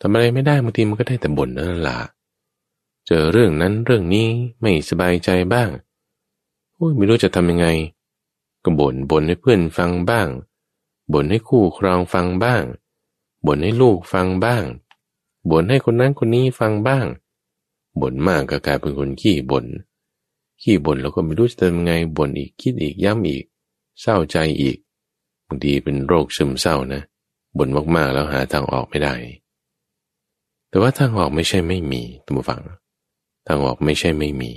[0.00, 1.98] ทำอะไรไม่ได้บางทีมันก็ได้แต่บ่นนั่นแหละ
[3.06, 4.26] เจอเรื่องนั้นเรื่องนี้
[4.60, 5.68] ไม่สบายใจบ้าง
[6.74, 7.66] โอ้ยไม่รู้จะทำยังไง
[8.64, 10.28] ก็บ่นบ่นให้เพื่อนฟังบ้าง
[11.12, 12.62] บ่นให้คู่ครองฟังบ้าง
[13.46, 14.64] บ่นให้ลูกฟังบ้าง
[15.50, 17.06] บ่นให้คนนั้นคนนี้ฟังบ้าง
[18.00, 19.66] บ่นมากก็กลายเป็นคนขี้บ่น
[20.62, 23.44] ขี้บ่นแล้วก็ไม่รู้จะทำยังไงบ่นอีกคิดอีกย้ำอีก
[24.00, 24.76] เศร้าใจอีก
[25.46, 27.02] บางทีเป็นโรคซึมเศร้านะ
[27.58, 29.14] บ่นมากๆแล้วหาทางออกไม่ได้
[30.68, 32.62] แต่ว่าทางออกไม่ใช่ไม่มีตัมฟัง
[33.46, 34.52] ทางออกไม่ใช่ไม่มี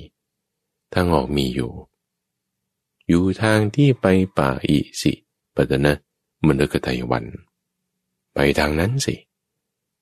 [0.93, 1.71] ทางออกมีอยู่
[3.07, 4.05] อยู่ทางที่ไป
[4.37, 5.13] ป่าอิสิ
[5.55, 5.93] ปตนะ
[6.45, 7.25] มฤคทายวัน
[8.33, 9.15] ไปทางนั้นสิ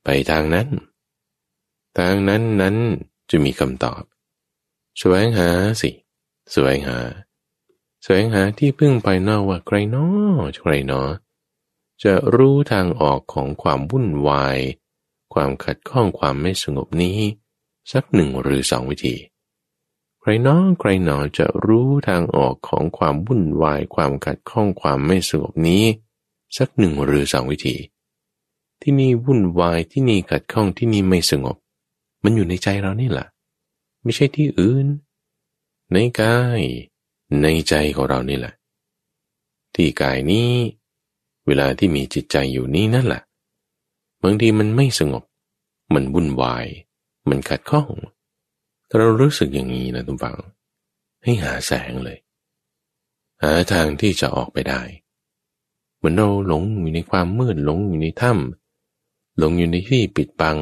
[0.03, 0.67] ไปทางนั้น
[1.97, 2.75] ทางนั้นนั้น
[3.29, 4.01] จะมีคำตอบ
[4.99, 5.49] แสวงหา
[5.81, 5.91] สิ
[6.51, 6.99] แสวงหา
[8.03, 10.07] แสวงหาที่พึ่งภายนอกว่าใครนอ
[10.61, 11.01] ใครนอ
[12.03, 14.57] จะรู้ทางออกของความวุ่นวาย
[15.33, 17.19] ความขัดข้องความไม่สงบนี้
[17.91, 19.15] สักหนึ่งหรือสองวิธี
[20.19, 25.83] ใครน้อใครหนอจะรู้ทางออกของความวุ่นวาย ความขัดข้องความไม่สงบนี้
[26.57, 27.75] สักหนึ่งหรือสองวิธี
[28.81, 31.57] ที่นี่วุ่นวายที่นี่ขัดข้องที่นี่ไม่สงบ
[32.23, 33.27] มันอยู่ในใจเรานี่แหละ
[34.03, 34.87] ไม่ใช่ที่อื่น
[35.91, 36.61] ในกาย
[37.41, 38.53] ในใจของเรานี่แหละ
[39.75, 40.49] ที่กายนี้
[41.47, 43.21] เวลาที่มีจิตใจอยู่นี่นั่นแหละ
[44.23, 45.23] บางทีมันไม่สงบ
[45.93, 46.65] มันวุ่นวาย
[47.29, 47.89] มันขัดข้อง
[48.89, 50.37] ถ้าเรารู้สึกอย่างนี้นะทุกฝัง
[51.23, 52.17] ให้หาแสงเลย
[53.43, 54.81] หาทางที่จะออกไปได้
[55.97, 60.57] เหมือนเราหลงอยู่ในความมืดหลงอยู่ในถ้ำหลงอยู่ในที่ปิดบัง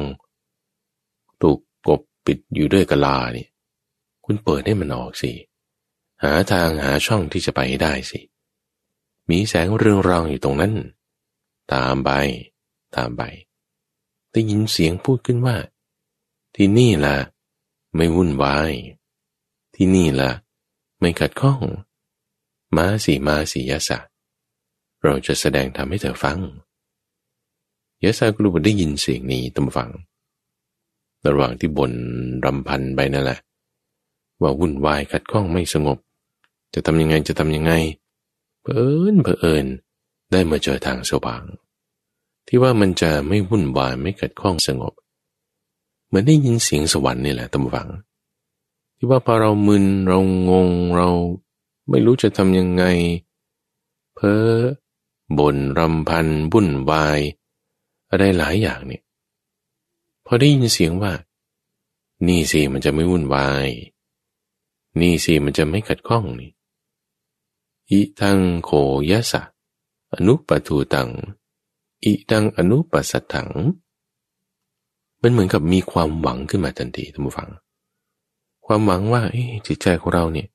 [1.42, 1.58] ถูก
[1.88, 3.48] กบปิดอยู่ด้วยกะลาเนี่ย
[4.24, 5.32] คุณเปิดให้มันออกสิ
[6.22, 8.20] หาทางหาช่องที่จะไปได้สิ
[9.30, 10.72] มีแสงเรืองรองอยู่ตรงนั้น
[11.72, 12.10] ตามไป
[12.96, 13.22] ตามไป
[14.32, 15.56] ได้ยินเสียงพูดขึ้นว่า
[16.56, 17.16] ที่นี่ล่ะ
[17.94, 18.72] ไม่วุ่นวาย
[19.74, 20.30] ที่นี่ล่ะ
[21.00, 21.60] ไม่ขัดข้อง
[22.76, 23.98] มาสีมาสียศะ
[25.02, 26.38] เราจะแสดงทำให้เธอฟัง
[28.02, 29.90] ยะซากลุบได้ยินเสียงนี้ตำฟัง
[31.26, 31.92] ระหว่างที่บน
[32.44, 33.38] รำพันไปนั่นแหละ
[34.40, 35.98] ว่าวุ่นวายขัดข้องไม่สงบ
[36.74, 37.72] จะทำยังไงจะทำยังไง
[38.66, 39.66] เผอิญเผอิญ
[40.32, 41.42] ได้มาเจอทางสว่าง
[42.46, 44.94] ที่ว่ามันจะไม่วุ่นวายไม่ขัดข้องสงบ
[46.06, 47.88] เหมือนได้ยินเสียงสวรรค์นี่แหละตำฝัง
[48.96, 50.18] ที่ว่าพอเรามึนเรา
[50.50, 51.10] งงเรา
[51.88, 52.84] ไม่รู้จะทำยังไง
[54.14, 54.48] เพ้อ
[55.38, 57.20] บนรำพันบุ่นวาย
[58.10, 59.02] อะไรหลายอย่างเนี่ย
[60.26, 61.12] พอได้ยินเสียงว่า
[62.26, 63.68] นี่สิมันจะไม่วุ่นวาย
[65.00, 66.53] นี่สิมันจะไม่ขัดข้องนี่
[67.94, 68.70] อิทังโข
[69.10, 69.42] ยะสะ
[70.14, 71.10] อนุปทูตัง
[72.04, 73.50] อิดังอนุปัสสถัง
[75.22, 77.50] มันเหมือนกับมีความหวังขึ้นมาทันทีท่านผู้ฟัง
[78.66, 79.22] ความหวังว่า
[79.66, 80.48] จิตใจของเราเนี่ย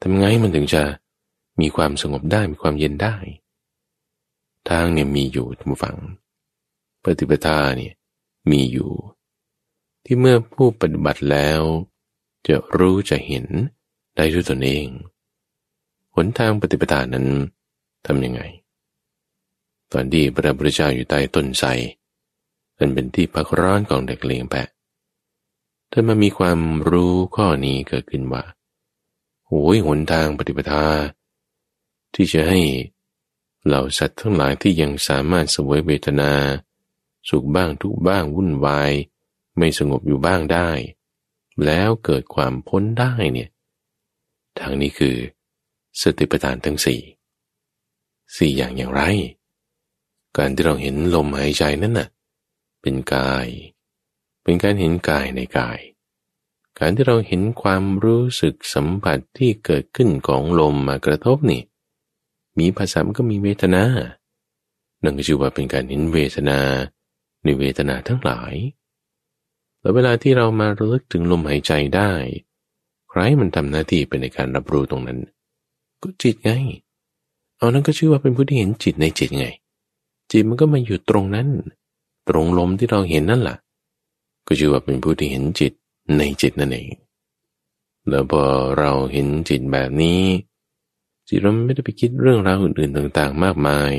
[0.00, 0.82] ทำไงมันถึงจะ
[1.60, 3.14] มีความสงบได้มีความเย็นได้
[4.68, 5.96] ทางเนี่ยมีอยู่ท่านผู้ฟัง
[7.02, 7.94] ปฏิปทาเนี่ย
[8.50, 8.90] มีอยู่
[10.04, 11.62] ที่เมื่อผู้ปฏิบัติแล้ว
[12.46, 13.46] จะรู้จะเห็น
[14.16, 14.86] ได้ด้วยตนเอง
[16.16, 17.26] หนทางปฏิปทานั้น
[18.06, 18.42] ทำยังไง
[19.92, 21.68] ตอนที่พระพุทธเจ้าอยู่ใต้ต้นไทร
[22.78, 24.68] อันเป็นที่พักร้อนของเด็กเลี้ยงแปะ
[25.90, 26.58] ถ้านมามีความ
[26.90, 28.44] รู้ข้อนี้เกิดขึ้นว่า
[29.46, 30.84] โอ้ยหนทางปฏิปทา
[32.14, 32.60] ที่จะให้
[33.66, 36.32] เหล่าสัตว์ทั้งหลายที่ยังสามารถสวยเวทนา
[37.28, 38.92] สุขบ้างทุกบ้างวุ่นวาย
[39.58, 40.70] ไม่สงบอยู่บ้างได้
[41.64, 43.50] แล้วเกิดความพ้นได้เนี่ย
[44.58, 45.16] ทางนี้คือ
[46.00, 47.00] สติปัฏฐานทั้งสี่
[48.36, 49.02] สี่อย่างอย่างไร
[50.36, 52.08] การที่เราเห็นลมหายใจนั้นน่ะ
[52.82, 53.48] เป็นกาย
[54.42, 55.78] เป็นการเห็นกายในกาย
[56.78, 61.62] การที่เราเห็นความรู้สึกสัมผัสที่เกิดขึ้นของลมมากระทบนี่
[62.58, 63.84] มีภาษาก็มีเวทนา
[65.02, 66.58] นั่นก็ชื่อว่าเป็นการเห็นเวทนา
[67.42, 68.54] ในเวทนาทั้งหลาย
[69.80, 72.12] แล้วเวลาที่เรามาระลึกถึงลมหายใจได้
[73.08, 75.18] ใครมันทำหน้าที่เป็นในการรับรู้ตรงนั้น
[76.02, 76.50] ก็จิตไง
[77.58, 79.46] เอานั้นก็ชื่อว่าเป็นผู้ที่เห็นจิตในจิตไง
[80.30, 81.48] จิตมันก็มาอยู่ตรงนั้น
[82.28, 83.56] ตรงลมที่เราเห็นนั่นแหละ
[84.46, 85.72] ก็ชื่อว่าเป็นผู้ที่เห็นจิต
[86.16, 86.90] ในจิตนั่นเอง
[88.08, 88.42] แล้วพอ
[88.78, 90.22] เราเห็นจิตแบบนี้
[91.28, 93.92] จิตเราไม่ได้ไปคิดเรื่องราวอื่นๆต่างๆ มากมาย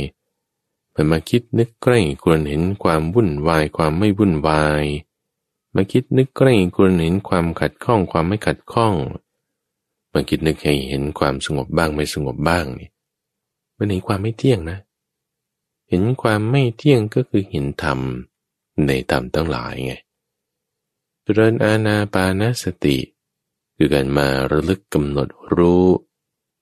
[0.94, 4.84] มันมาคิดนึกใกล้ควรเห็นความวุ่นวายความไม่วุ่นวาย
[5.76, 8.94] มาคิดนึกใกล้ควรเห็นความขัดข้องความไม่ขัดข้อง
[10.14, 12.90] มาคิดนึกให้เห็นความสงบบ้างไม่สงบบ้างนี่
[13.78, 14.80] มันเห็นความไม่เที่ยงนะ
[15.90, 18.00] เห็นความไม่เที่ยงก็คือเห็นธรรม
[18.88, 19.94] ในธรรมทั้งหลายไง
[21.24, 22.98] เจริญอาณาปานสติ
[23.78, 25.86] คือการมาระลึกกำหนดรู้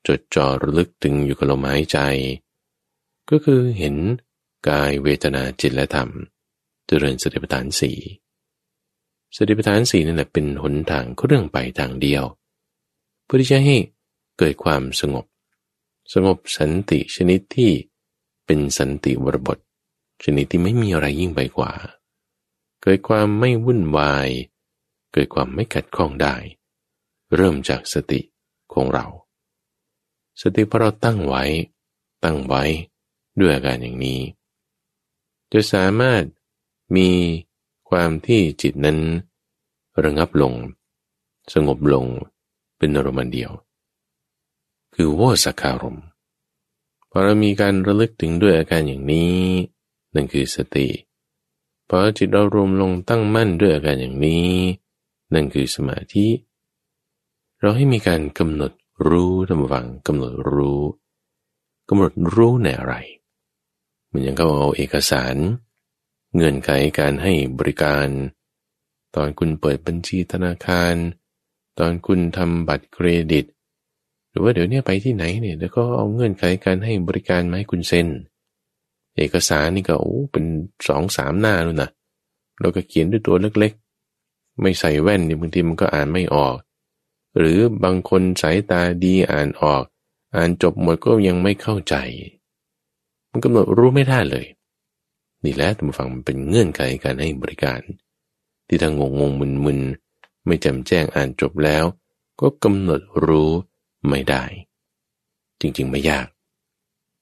[0.08, 1.97] จดจ่อระลึกถึงอยู่กับลมหายใจ
[3.30, 3.95] ก็คือเห็น
[4.68, 6.10] กายเวทนาจิตและธรรม
[6.88, 7.97] เจริญสติปัฏฐานสี่
[9.36, 12.24] สติปัฏฐานสี่นั่นแหละเป็นหนทางเครื่องไปทางเดียว
[13.34, 13.77] พื่อที่จะให้
[14.38, 15.25] เกิดความสงบ
[16.13, 17.71] สงบสันติชนิดที่
[18.45, 19.57] เป็นสันติวรบท
[20.23, 21.71] ชนิดที่ไม่มีอะไรยิ่งไปกว่า
[22.82, 24.27] เกิดความไม่วุ่นวาย
[25.13, 26.36] เกิดความไม่ขัดข้องได้
[27.36, 28.19] เริ่มจากสติ
[28.73, 29.05] ของเรา
[30.41, 31.43] สติพอเราตั้งไว้
[32.23, 32.63] ตั้งไว้
[33.39, 34.21] ด้วยอาการอย่างนี้
[35.51, 36.23] จะสามารถ
[36.95, 37.09] มี
[37.89, 38.99] ความที่จิตนั้น
[40.03, 40.53] ระงับลง
[41.53, 42.05] สงบลง
[42.82, 43.51] เป็นอารมณ์เดียว
[44.93, 45.99] คือโวสักคารม
[47.09, 49.41] พอเรามีการระลึกถึงด้วยอาการอย่างนี้
[50.13, 50.88] นั่นคือสติ
[51.89, 54.51] พอจิตเรารวมลงตั้งมั่นด้วยอาการอย่างนี้
[55.34, 56.27] นั่นคือสมาธิ
[57.59, 58.71] เราให้มีการกำหนด
[59.07, 60.82] รู้ทำฟังกำหนดรู้
[61.89, 62.95] กำหนดรู้ในอะไร
[64.05, 65.36] เหมือนอย่างเขาเอาเอกสาร
[66.36, 66.69] เงื่อนไข
[66.99, 68.07] การให้บริการ
[69.15, 70.95] ตอนคุณเปิดบัญชีธนาคาร
[71.80, 73.45] ตอนคุณทำบัตรเครดิต
[74.30, 78.07] หรือว่าเดี๋ยวนี้ไปที่ไหนเนี่ยแล้วก็เอาเงื่อนไขการให้บริการมาให้คุณเซ็น
[79.17, 80.45] เอกสารนี่ก็โอ้เป็น
[80.88, 81.89] สองสามหน้านู่นนะ
[82.59, 86.55] เราก็เขียนด้วยตัวเล็กๆ ไม่ใส่แว่นเนี่ยบางทีมันก็อ่านไม่ออก
[87.38, 89.84] หรือบางคนสายตาดีอ่านออก
[90.36, 91.95] อ่านจบหมดก็ยังไม่เข้าใจ
[93.30, 94.45] มันกำหนดรู้ไม่ได้เลย
[95.43, 97.80] นี่แหละท่านฟังมันเป็นเงื่อนไขการให้บริการ
[98.67, 99.80] ที่ทางงงงมึนมึน
[100.45, 101.85] ไม่จำแจ้งอ่านจบแล้ว
[102.41, 103.51] ก็กำหนดรู้
[104.07, 104.43] ไม่ได้
[105.61, 106.27] จริงๆไม่ยาก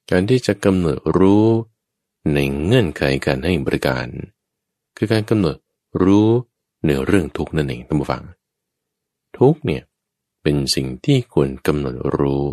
[0.09, 1.45] การที่จะกำหนดรู้
[2.33, 4.07] ในเงื่อนไขการให้บริการ
[4.97, 5.55] คือการกำหนด
[6.03, 6.29] รู้
[6.85, 8.23] ในเรื่องทุกนั่นเองท่านผู้ฟัง
[9.37, 9.83] ทุกเนี่ย
[10.43, 12.45] เป็นสิ่งที่ควรกำหนดรู้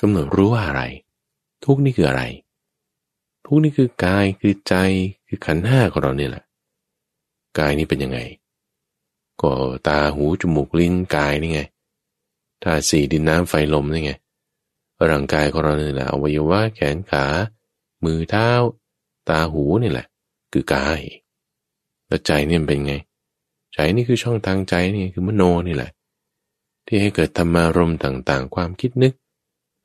[0.00, 0.82] กำหนดรู้ว่าอะไร
[1.64, 2.22] ทุกนี่คืออะไร
[3.46, 4.74] ทุกนี่คือกายคือใจ
[5.26, 6.44] คือขันห้าของเราเนี่ยแหละ
[7.58, 8.18] กายนี่เป็นยังไง
[9.40, 9.52] ก็
[9.88, 11.60] ตาหูจมูกลิ้นกายนี่ไง
[12.62, 14.12] ธาตุสี่ดินน้ำไฟลมนี่ไง
[15.10, 17.24] ร่างกายของเราเนี่ยแหละอวัยวะแขนขา
[18.04, 18.50] มือเท้า
[19.28, 20.06] ตาหูนี่แหละ
[20.52, 21.00] คือกาย
[22.06, 22.94] แล้วใจเนี่ยเป็นไง
[23.72, 25.90] ใจนี่คือช่องทางใจนี่คือมโนนี่แหละ
[26.86, 29.12] ที่ให้เกิดธรรมารมต่างๆ ความคิดนึก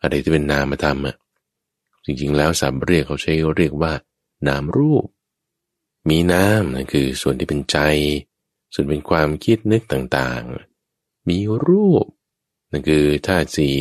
[0.01, 1.15] อะไรที่เป็นนามธรรมอะ
[2.05, 3.93] จริงๆแล้วสับเรียกเขาใช้เรียกว่า
[4.47, 5.05] นามรูป
[6.09, 7.77] มีนามนั่นคือส่วนที่เป็นใจ
[8.74, 11.38] ส่วนเป็นความคิดนึกต่างๆ มี
[11.68, 12.05] รูป
[12.72, 13.78] นั่นคือธาตุสี่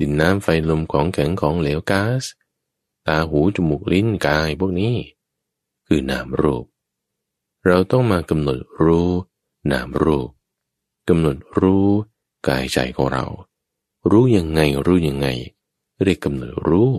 [0.00, 2.24] ดินน้ำไฟลมของแข็งของเหลวก๊าซ
[3.06, 4.96] ตาหูจมูกลิ้นกายพวกนี้
[5.86, 6.64] คือนามรูป
[7.66, 9.10] เราต้องมากำหนดรู้
[9.70, 10.28] นามรูป
[11.08, 11.88] กำหนดรู้
[12.48, 13.24] กายใจของเรา
[14.10, 15.28] รู้ยังไงรู้ยังไง
[16.02, 16.92] เรียกกำหนดรู้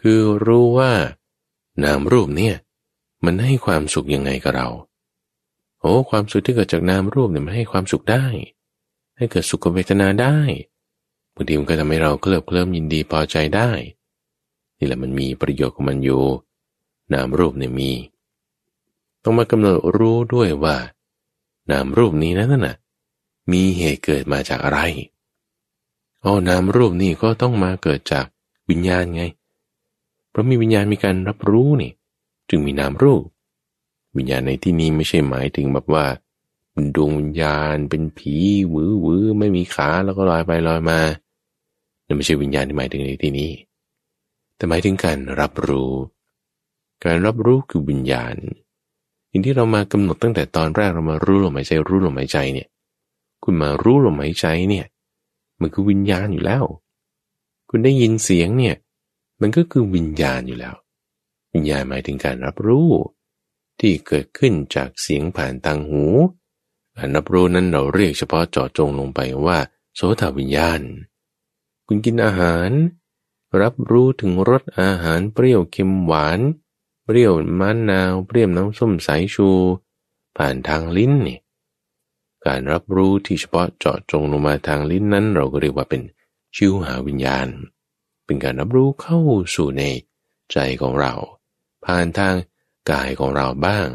[0.00, 0.92] คือรู้ว่า
[1.84, 2.56] นามรูปเนี่ย
[3.24, 4.68] มันให้ความสุขยังไงกับเรา
[5.86, 8.24] อ้ความสุขที่เกิดจากนามรูปเนี่ยมันให้ความสุขได้
[9.16, 10.38] ให้เกิดสุขเวทนาได้
[11.34, 13.70] บางทีมันก็ทำให้เราเคลิบเคลิ้มยินดีพอใจได้
[14.78, 16.22] นี่แหละมันมีประโยชน์ของมันอยู่
[17.12, 17.92] นามรูปเนี่ยมี
[19.22, 20.76] ต้องมากำหนดรู้ด้วยว่า
[21.70, 22.76] นามรูปนี้นั้นน่ะ
[23.52, 24.80] มีเหตุเกิดมาจากอะไร
[26.24, 28.24] อ๋อนามรูปนี่ก็ต้องมาเกิดจาก
[28.70, 29.22] วิญญาณไง
[30.30, 31.92] เพราะมีวิญญาณมีการรับรู้นี่
[32.48, 33.22] จึงมีนามรูป
[34.18, 36.04] วิญญาณในที่นี้ไม่ใช่หมายถึงแบบว่า
[36.72, 38.34] เป็นดวงวิญญาณเป็นผี
[38.72, 41.00] วื้อวื้อไม่มีขาแล้วก็ลอยไปลอยมา
[42.06, 43.50] นั่นไม่ใช่วิญญาณที่หมายถึงในที่นี้
[44.56, 45.92] แต่หมายถึงการรับรู้
[47.04, 48.36] การรับรู้คือวิญญาณ
[49.28, 52.68] อย่างที่เรามากำหนดตั้งแต่ตอนแรกเรามารู้ลมหายใจรู้ลมหายใจเนี่ย
[53.44, 54.86] คุณมารู้ลมหายใจเนี่ย
[55.60, 56.64] มันคือวิญญาณอยู่แล้ว
[57.70, 58.76] คุณได้ยินเสียงเนี่ย
[59.40, 60.74] มันก็คือวิญญาณอยู่แล้ว
[61.54, 62.88] วิญญาณหมายถึงการรับรู้
[63.80, 66.04] ที่เกิดขึ้นจากเสียงผ่านทางหู
[66.96, 69.58] การรับรู้นั้นเราเรียกเฉพาะเจาะจงลงไปว่า
[69.94, 70.80] โสตวิญญาณ
[71.86, 72.70] คุณกินอาหาร
[73.60, 76.40] รับรู้ถึงรสอาหารเปรี้ยวเค็มหวาน
[77.04, 79.48] เปรี้ยวมะนาวเปรี้ยวน้ำส้มสายชู
[80.36, 81.38] ผ่านทางลิ้นนี่
[82.46, 86.02] การรับรู้ที่เฉพาะเจาะจงลงมาทางลิ้นนั้น เราก็เรียกว่าเป็น
[86.56, 87.48] ชิวหาวิญญาณ
[88.24, 89.18] เป็นการรับรู้เข้า
[89.54, 89.82] สู่ใน
[90.52, 91.12] ใจของเรา
[91.84, 92.34] ผ่านทาง
[92.90, 93.86] กายของเราบ้าง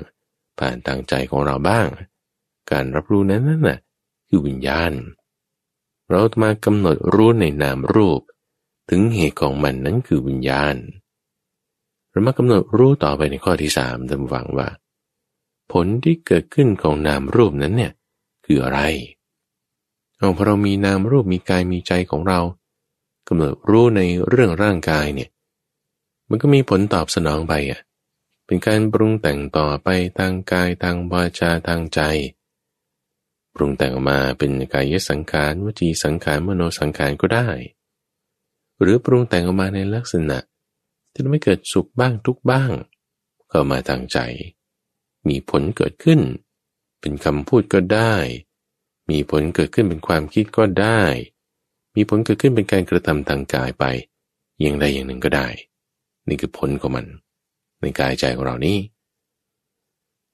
[0.60, 1.88] ผ่านทางใจของเราบ้าง
[2.72, 3.80] การรับรู้นั้นนั่นน่ะ
[4.28, 4.92] คือวิญญาณ
[6.10, 8.22] เรามากำหนดรู้ในนามรูป
[8.90, 10.76] ถึงเหตุของมันนั้นคือวิญญาณ
[12.10, 14.68] เรามากำหนดรู้ต่อไปในข้อที่สามจำฝังว่า
[15.72, 17.94] ผลที่เกิดขึ้นของนามรูปนั้นเนี่ย
[18.46, 18.80] คืออะไร
[20.18, 22.40] เอาพอเรามีนามรูปมีกายมีใจของเรา
[23.28, 25.30] กำหนดรู้ในเรื่องร่างกายเนี่ย
[26.30, 27.80] มันก็มีผลตอบสนองไปอะ
[28.52, 29.90] เป็นการปรุงแต่งต่อไป
[30.20, 32.00] ทางกายทางวาจาทางใจ
[33.54, 37.48] ปรุงแต่งออกมาเป็นกายสังขารวจีสังขารมโนสังขารก็ได้
[38.82, 40.38] หรือปรุงแต่งออกมาในลักษณะ
[41.12, 42.72] ที่ทำให้เกิดสุขบ้างทุกบ้าง
[43.52, 44.18] ก็มาทางใจ
[45.28, 46.20] มีผลเกิดขึ้น
[47.02, 48.16] เป็นคำพูดก็ได้
[49.10, 51.02] มีผลเกิดขึ้นเป็นความคิดก็ได้
[51.96, 53.86] มีผลเกิดขึ้นเป็นการกระทำทางกายไป
[54.60, 55.48] อย่างใดอย่างหนึ่งก็ได้
[56.28, 57.08] นี่คือผลของมัน
[57.82, 58.78] ในกายใจของเรานี้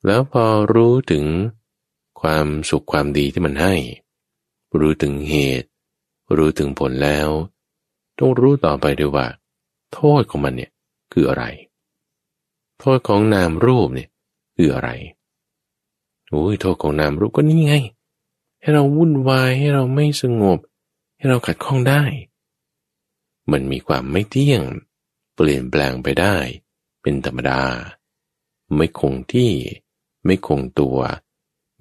[0.06, 1.26] แล้วพอรู้ถึง
[2.22, 3.74] ความสุขความดีที่มันให้
[4.80, 5.68] รู้ถึงเหตุ
[6.38, 7.30] รู้ถึงผลแล้ว
[8.20, 9.28] ต้องรู้ต่อไปด้วยว่า
[9.94, 10.72] โทษของมันเนี่ย
[11.14, 11.44] คืออะไร
[12.80, 14.10] โทษของนามรูปเนี่ย
[14.56, 14.90] คืออะไร
[16.30, 17.76] โอ้ยโทษของนามรูปก็นี่ไง
[18.62, 20.60] ให้เราวุ่นวายให้เราไม่สงบ
[21.18, 22.04] ให้เราขัดข้องได้
[23.52, 24.64] มันมีความไม่เที่ยง
[25.36, 26.36] เปลี่ยนแปลงไปได้
[27.08, 27.62] เป็นธรรมดา
[28.76, 29.52] ไม่คงที่
[30.26, 31.00] ไม่คงตัว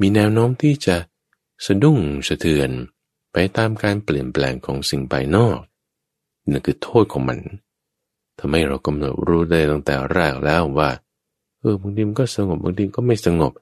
[0.00, 0.96] มีแนวโน้มที่จะ
[1.66, 1.98] สะดุ้ง
[2.28, 2.70] สะเทือน
[3.32, 5.58] ไปตามการเปลี่ยนแปลงของสิ่งภายนอก
[6.50, 7.38] นั่นคือโทษของมัน
[8.38, 10.90] ทำให้เรากำหนดรู้ได้ตั้งแต่แรกแล้วว่า
[11.60, 13.52] เออบางทีมันก็สงบบางทีก็ไม่สงบ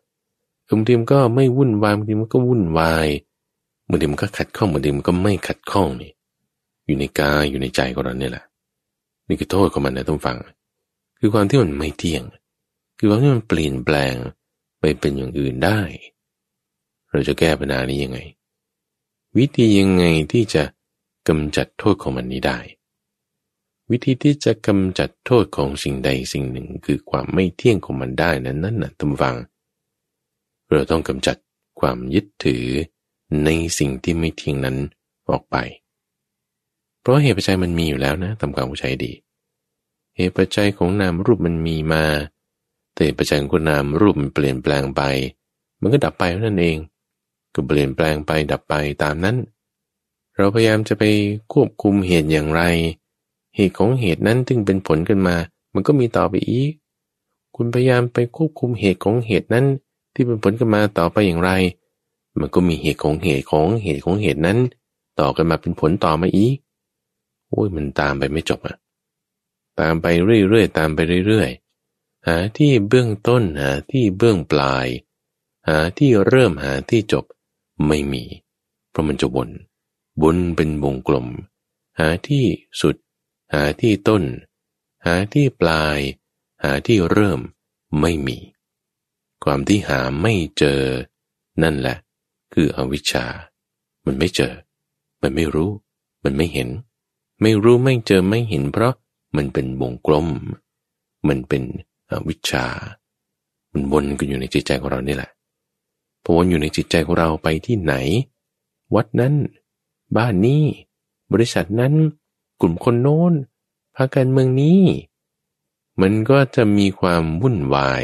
[0.77, 3.09] บางทีมันก็ไม่วุ่นวายบางทีมันก็วุ่นวาย
[3.89, 6.12] บางทีมันก็ขัดข้องบางทีมันก็ไม่ขัดข้องนี่
[6.87, 8.45] อยู่ในกายอยู่ในใจของเราเนี่ยแหละ
[9.29, 10.39] นี่คือโทษของมันนะต้องฟัง
[11.27, 12.25] คือความที่มันไม่เที่ยง
[12.99, 14.14] คือความที่มันเปลี่ยนแปลง
[14.81, 15.81] ไปเป็นอย่างอื่นได้
[17.11, 18.18] เราจะแก้ปัญหานี้ยังไง
[19.37, 20.64] วิธียังไงที่จะ
[21.29, 22.59] กำจัดโทษของมันนี้ได้
[23.91, 29.37] วิธีที่จะกำจัดโทษของสิ่งใดสิ่งหนึ่งคือความไม่เที่ยงของมันได้นั้นนั่นนะทุกฟัง
[30.70, 31.37] เราต้องกำจัด
[31.81, 32.66] ความยึดถือ
[33.45, 33.49] ใน
[33.79, 34.77] สิ่งที่ไม่เที่ยงนั้น
[35.31, 35.57] ออกไป
[37.01, 39.12] เพราะเหตุปัจจัยมันมีอยู่แล้วนะทำความเข้าใจดี
[40.17, 42.05] เหตุปัจจัยของนามรูปมันมีมา
[42.95, 45.03] แต่ปัจจัยของนามรูปมันเปลี่ยนแปลงไป
[45.81, 46.77] มันก็ดับไปนั่นเอง
[47.55, 49.37] ก็เปลี่ยนแปลงไปดับไปตามนั้น
[50.37, 51.05] เราพยายามจะไป
[51.53, 52.62] ควบคุมเหตุอย่างไร
[53.57, 55.37] เหตุของเหตุนั้นจึงเป็นผลขึ้นมา
[55.75, 56.73] มันก็มีต่อไปอีก
[57.57, 59.67] คุณพยายามไปควบคุมเหตุของเหตุนั้น
[60.15, 61.51] ที่เป็นผลขึ้นมาต่อไปอย่างไร
[62.39, 64.59] มันก็มีเหตุของเหตุของเหตุของเหตุนั้น
[65.21, 66.57] ต่อกันมาเป็นผลต่อมาอีก
[67.49, 68.77] โอ้ยมันตามไปไม่จบอะ
[69.81, 74.87] ตามไปเรื่อยๆตามไปเรื่อยๆ หาที่เบื้องต้นหาที่เบื้องปลาย
[75.68, 77.25] หาที่เริ่มหาที่จบ
[77.87, 78.25] ไม่มี
[78.91, 79.51] เพราะมันจะวน
[80.22, 81.27] บนเป็นวงกลม
[81.99, 82.47] หาที่
[82.81, 82.97] สุด
[83.55, 84.22] หาที่ต้น
[85.07, 85.99] หาที่ปลาย
[86.62, 87.41] หาที่เริ่ม
[88.01, 88.39] ไม่มี
[89.45, 90.81] ความที่หาไม่เจอ
[91.62, 91.97] นั่นแหละ
[92.53, 93.27] คืออวิชชา
[94.05, 94.55] มันไม่เจอ
[95.22, 95.70] มันไม่รู้
[96.25, 96.68] มันไม่เห็น
[97.41, 98.95] ไม่รู้ไม่เจอไม่เห็นเพราะ
[99.37, 100.28] มันเป็นวงกลม
[101.28, 101.62] มันเป็น
[102.28, 102.66] วิชชา
[103.72, 105.30] มันวนกันอยู่ในจิตใจของเรานี่แหละ
[106.22, 107.95] พอวนอยู่ในจิตใจของเราไปที่ไหน
[108.95, 109.35] วัดนั้น
[110.16, 110.62] บ้านนี้
[111.32, 111.95] บริษัทนั้น
[112.61, 113.32] กลุ่มคนโน้น
[113.97, 114.80] พาการเมืองนี้
[116.01, 118.03] มันก็จะมีความวุ่นวาย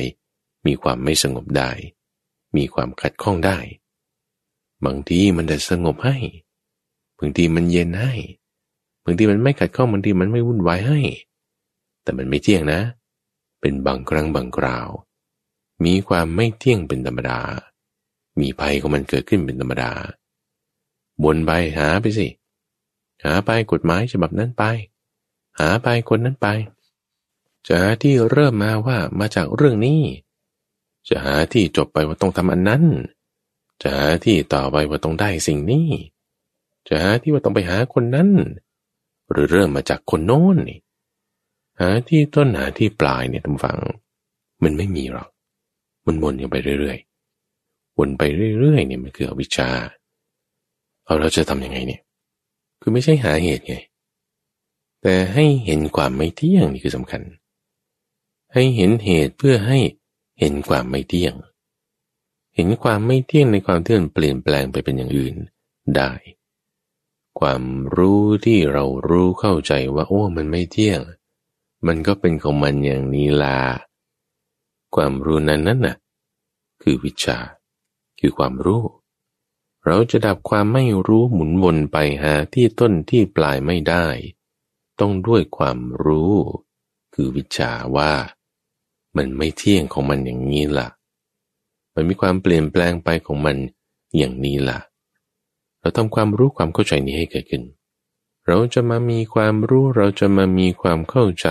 [0.67, 1.71] มีความไม่สงบได้
[2.57, 3.59] มีความขัดข้องได้
[4.85, 6.17] บางทีมันจะสงบให้
[7.19, 8.13] บางทีมันเย็นให้
[9.05, 11.01] บางทีมันไม่ขัดข้องบางทีมันไม่วุ่นวายให้
[12.03, 12.81] แต่มันไม่เที่ยงนะ
[13.61, 14.89] เป็นบางครั้งบางคราว
[15.85, 17.41] มีความไม่เที่ยงเป็นธรรมดา
[18.41, 19.91] มีภัยของมันเกิดขึ้นเป็นธรรมดา
[21.25, 22.29] บนไปหาไปสิ
[23.25, 24.65] หาไปกฎหมายฉบับนั้นไป
[25.59, 26.49] หาไปคนนั้นไป
[27.67, 30.03] จะหาที่เริ่มมาว่ามาจากเรื่องนี้
[31.09, 32.85] จะหาที่จบไปว่าต้องทำอันนั้น
[33.83, 35.89] จะหาที่ต่อไปว่าต้องได้สิ่งนี้
[36.89, 38.29] จะหาที่ว่าต้องไปหาคนนั้น
[39.31, 40.81] หรือเริ่มมาจากคนโน้นนี่
[41.81, 43.79] หาที่ต้นหาที่ปลายเนี่ยทุกฝัง
[44.63, 45.29] มันไม่มีหรอก
[46.07, 48.23] มันวนกันไปเรื่อยๆ วนไป
[48.61, 49.71] เรื่อยๆเนี่ยมันคืออวิชชา
[51.05, 52.03] เอาเราจะทำยังไงเนี่ย
[52.81, 53.77] คือไม่ใช่หาเหตุไง
[55.03, 57.23] แต่ให้เห็นความไม่เที่ยงนี่คือสำคัญ
[58.53, 59.79] ให้เห็นเหตุเพื่อให้
[60.39, 61.35] เห็นความไม่เที่ยง
[62.55, 65.35] เห็นความไม่เที่ยงในความที่มันเปลี่ยนแปลงไปเป็นอย่างอื่น
[65.97, 66.11] ได้
[67.41, 67.63] ความ
[67.97, 71.01] รู้ที่เรารู้เข้าใจว่า โอ้ มันไม่เที่ยง
[71.87, 73.61] มันก็เป็นของมันอย่างนี้ลา
[74.95, 75.97] ความรู้นั้นนั่นน่ะ
[76.83, 77.39] คือวิชา
[78.21, 78.83] คือความรู้
[79.87, 84.07] เราจะดับความไม่รู้หมุนวนไปหาที่ต้นที่ปลายไม่ได้
[85.01, 86.35] ต้องด้วยความรู้
[87.15, 88.13] คือวิชาว่า
[89.17, 90.89] มันไม่เที่ยงของมันอย่างนี้ล่ะ
[91.95, 93.57] มันมีความเปลี่ยนแปลงไปของมัน
[94.17, 94.79] อย่างนี้ล่ะ
[95.81, 97.63] เราทำความรู้ความเข้าใจนี้ให้เกิดขึ้น
[98.47, 101.49] เราจะมามีความรู้เราจะมามีความเข้าใจ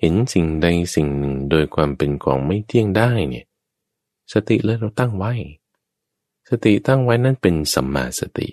[0.00, 3.46] เห็นสิ่งใดสิ่งหนึ่งโดยความเป็นของไม่เที่ยงได้เนี่ย
[4.32, 5.32] สติเลยเราตั้งไว้
[6.48, 8.48] สติตั้งไว้นั่นเป็นสัมมาสติ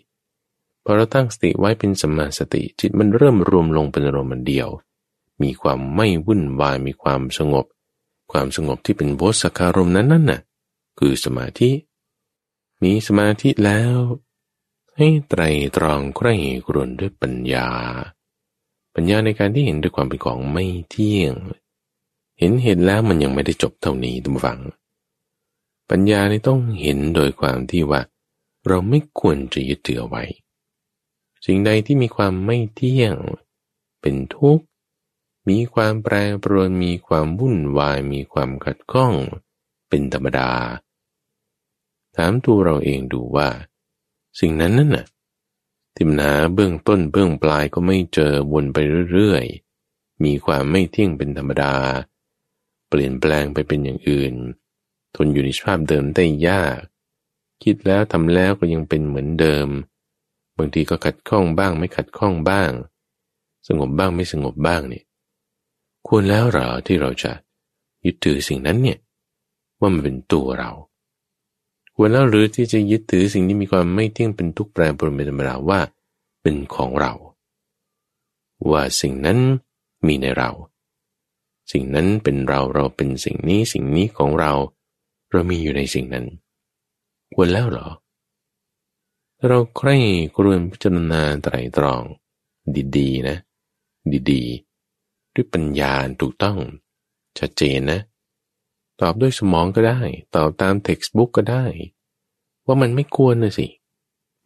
[0.83, 4.69] พอเราตั้งสติไว้เป็นสัมมาสติ จิตมันเริ่มรวมลงเป็นอารมณ์เดียว
[5.41, 7.65] มีความไม่วุ่นวายมีความสงบ
[8.31, 10.41] ความสงบที่เป็นโวสคารมนั้นนั่นน่ะ
[10.99, 11.71] คือสมาธิ
[12.83, 13.97] มีสมาธิแล้ว
[14.97, 15.41] ให้ไตร
[15.75, 16.33] ตรองใคร่
[16.65, 17.69] ครวญด้วยปัญญา
[18.95, 21.33] ปัญญาในการที่เห็นด้วยความเป็นของไม่เที่ยง
[22.39, 24.59] เห็นเห็นแล้วมันยังไม่ได้จบเท่านี้ทุกฝัง
[25.89, 28.01] ปัญญานี่ต้องเห็นโดยความที่ว่า
[28.67, 30.23] เราไม่ควรจะยึดถือไว้
[31.45, 33.15] สิ่งใดที่มีความไม่เที่ยง
[34.01, 34.65] เป็นทุกข์
[35.49, 39.13] มีความแปรปรวน มีความวุ่นวาย มีความขัดข้อง
[39.89, 40.51] เป็นธรรมดา
[42.15, 43.49] ถามตัวเราเองดูว่า
[44.39, 45.05] สิ่งนั้นนั่นน่ะ
[45.95, 48.77] ที่มันาเบื้องต้นเบื้องปลายก็ไม่เจอวนไป
[49.11, 51.75] เรื่อยๆ มีความไม่เที่ยงเป็นธรรมดา
[52.89, 54.33] เปลี่ยนแปลงไปเป็นอย่างอื่น
[55.15, 56.79] ทนอยู่ในสภาพเดิมได้ยาก
[57.63, 59.67] คิดแล้วทำแล้วก็ยังเป็นเหมือนเดิม
[60.57, 62.71] บางทีก็ขัดข้องบ้างไม่ขัดข้องบ้าง
[63.67, 65.05] สงบบ้างไม่สงบบ้างเนี่ย
[66.07, 67.31] ควรแล้วหรอที่เราจะ
[68.05, 68.99] ยึดถือสิ่งนั้นเนี่ย
[69.79, 70.71] ว่ามันเป็นตัวเรา
[71.99, 75.79] ควรแล้วหรือที่จะยึดถือสิ่งที่มีความไม่เที่ยงเป็นทุกแปรปรวนเป็นธรรมดาว่า
[76.41, 77.13] เป็นของเรา
[78.69, 79.39] ว่าสิ่งนั้น
[80.07, 80.49] มีในเรา
[81.71, 84.53] สิ่งนั้นเป็นเราเราเป็นสิ่งนี้สิ่งนี้ของเรา
[85.31, 86.25] เรามีอยู่ในสิ่งนั้น
[87.33, 87.87] ควรแล้วหรอ
[89.47, 89.95] เราใคร่
[90.35, 92.03] ครวญพิจารณาไตรตรอง
[92.97, 93.37] ดีๆนะ
[94.31, 96.57] ดีๆด้วยปัญญาถูกต้อง
[97.39, 97.99] ชัดเจนนะ
[99.01, 99.99] ตอบด้วยสมองก็ได้
[100.35, 101.65] ตอบตาม textbook ก็ได้
[102.65, 103.67] ว่ามันไม่ควรนะสิ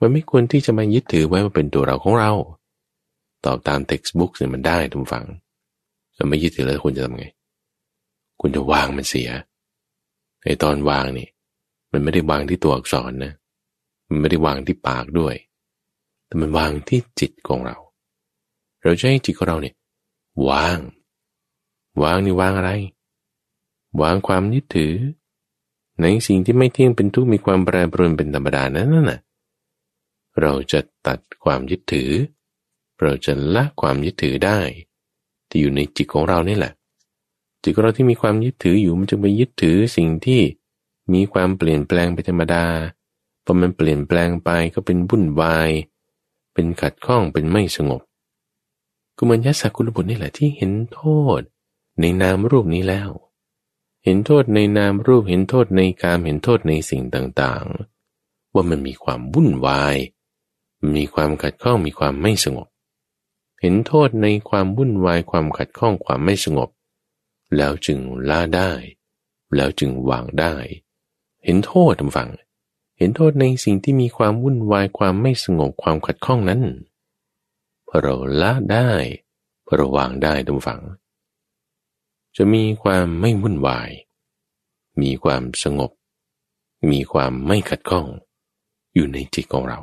[0.01, 2.31] มันไม่ควรที่จะมายึดถือไว้ว่าเป็นตัวเราของเรา
[3.45, 5.25] ตอบตาม textbook เนี่ยมันได้ท่านผู้ฟัง
[6.15, 7.25] แต่ไม่ยึดถือแล้วคุณจะทำไง
[8.41, 9.29] คุณจะวางมันเสีย
[10.43, 11.27] ไอตอนวางนี่
[11.91, 13.33] มันไม่ได้วางที่ตัวอักษรนะ
[14.09, 15.35] มันไม่ได้วางที่ปากด้วย
[16.25, 17.77] แต่มันวางที่จิตของเรา
[18.83, 19.75] เราจะให้จิตของเราเนี่ย
[20.49, 20.79] วาง
[22.03, 22.71] วางนี่วางอะไร
[24.01, 24.95] วางความยึดถือ
[26.01, 29.19] ในสิ่งที่ไม่เที่ยงเป็นทุกข์มีความแปรปรวนเป็นธรรมดานั้นน่ะ
[30.41, 32.11] เราจะตัดความยึดถือ
[33.01, 34.59] เราจะละความยึดถือได้
[35.49, 36.73] ที่อยู่ในจิตของเรานี่แหละ
[37.63, 40.41] จิตของเราที่มีความยึดถืออยู่มันจะไปยึดถือสิ่งที่
[41.13, 42.65] มีความเปลี่ยนแปลงไปธรรมดา
[43.45, 45.69] พอมันเปลี่ยนแปลงไปก็เป็นวุ่นวาย
[46.53, 48.01] เป็นขัดข้องเป็นไม่สงบ
[49.17, 51.01] กุมันยัสกุลบุตรนี่แหละที่เห็นโท
[51.39, 51.41] ษ
[51.99, 53.09] ในนามรูปนี้แล้ว
[54.03, 59.95] เห็นโทษในนามรูปเห็นโทษในการเห็นโทษในสิ่งต่างๆ ว่ามันมีความวุ่นวาย
[60.95, 62.67] มีความขัดข้องมีความไม่สงบ
[63.61, 66.69] เห็นโทษในความวุ่นวายความขัดข้องความไม่สงบ
[67.55, 67.99] แล้วจึง
[68.29, 68.71] ละได้
[69.55, 70.55] แล้วจึงวางได้
[71.43, 72.29] เห็นโทษทำฝัง
[72.97, 76.61] เห็นโทษในสิ่งที่มีความวุ่นวายความไม่สงบความขัดข้องนั้น
[77.87, 78.91] พอเราละได้
[79.65, 80.81] พอเราวางได้ทุกฝัง
[82.37, 83.89] จะมีความไม่วุ่นวาย
[85.01, 85.91] มีความสงบ
[86.91, 88.07] มีความไม่ขัดข้อง
[88.93, 89.79] อยู่ในจิตของเรา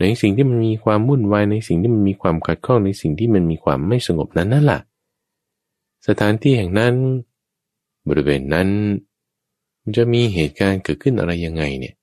[0.00, 4.80] ในสิ่งที่มันมีความวุ่นวายในสิ่งที่มันมีความขัดข้องในสิ่งที่มันมีความไม่สงบนั้นนั่นแหละ
[6.06, 6.94] สถานที่แห่งนั้น
[8.08, 8.68] บริเวณนั้น
[9.82, 11.94] มันจะมีเหตุการณ์เกิดขึ้นอะไรยังไงเนี่ย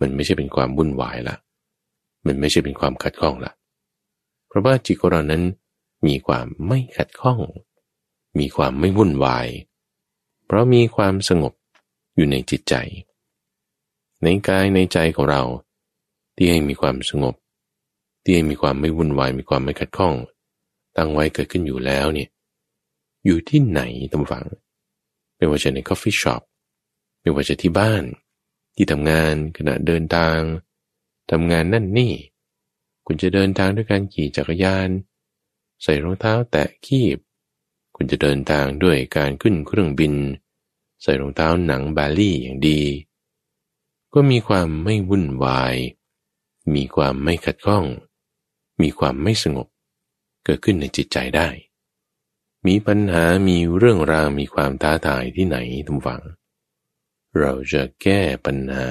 [0.00, 1.36] มันไม่ใช่เป็นความวุ่นวายละ
[2.26, 3.52] มันไม่ใช่เป็นความขัดข้องละ
[4.48, 5.42] เพราะว่าจิตของเรานั้น
[6.06, 7.38] มีความไม่ขัดข้อง
[8.38, 9.48] มีความไม่วุ่นวาย
[10.46, 11.52] เพราะมีความสงบ
[12.16, 12.74] อยู่ในจิตใจ
[14.22, 15.42] ในกายในใจของเรา
[16.36, 17.34] ที่ให้มีความสงบ
[18.22, 20.14] ที่ให้มีความไม่วุ่นวาย มีความไม่ขัดข้อง
[20.96, 22.28] ตั้งไว้เกิดขึ้นอยู่แล้วเนี่ย
[23.24, 23.80] อยู่ที่ไหน
[24.12, 24.46] ท่านผู้ฟัง
[25.36, 26.42] ไม่ว่าจะใน coffee shop
[27.20, 28.04] ไม่ว่าจะที่บ้าน
[28.76, 30.38] ที่ทำงานขณะเดินทาง
[31.30, 32.12] ทำงานนั่นนี่
[33.06, 34.88] คุณจะเดินทางด้วยการขี่จักรยาน
[35.82, 37.18] ใส่รองเท้าแตะคีบ
[37.96, 40.14] คุณจะเดินทางด้วยการขึ้นเครื่องบิน
[41.02, 42.80] ใส่รองเท้าหนัง Bally อย่างดี
[44.14, 45.74] ก็มีความไม่วุ่นวาย
[46.74, 47.84] มีความไม่ขัดข้อง
[48.82, 49.68] มีความไม่สงบ
[50.44, 51.48] เกิดขึ้นในจิตใจได้
[52.66, 56.22] มีปัญหามีเรื่องราวมีความท้าทายที่ไหนทุกฝัง
[57.38, 58.90] เราจะแก้ปัญหา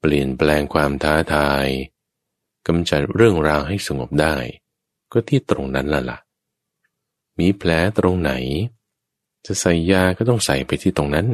[0.00, 1.66] เปลี่ยนแปลงความท้าทาย
[2.66, 4.36] กำจัดเรื่องราวให้สงบได้
[5.12, 6.18] ก็ที่ตรงนั้นละละ่ะ
[7.38, 8.32] มีแผลตรงไหน
[9.46, 11.28] จะใส่ยาก็ต้องใส่ไปที่ตรงนั้น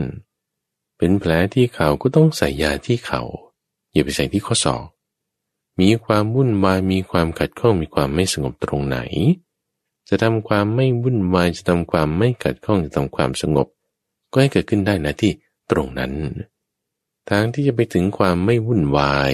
[0.99, 3.23] เป็นแผลที่เขาก็ต้องใส่ยาที่เขา
[3.93, 4.87] อย่าไปใส่ที่ข้อศอก
[5.81, 8.99] มีความวุ่นวายมีความขัดข้องมีความไม่สงบตรงไหน
[10.09, 13.67] จะทำความไม่วุ่นวายจะทำความไม่ขัดข้องจะทำความสงบ
[14.33, 15.33] ก็ให้เกิดขึ้นได้นะที่
[15.71, 16.13] ตรงนั้น
[17.31, 19.33] ทางที่จะไปถึงความไม่วุ่นวาย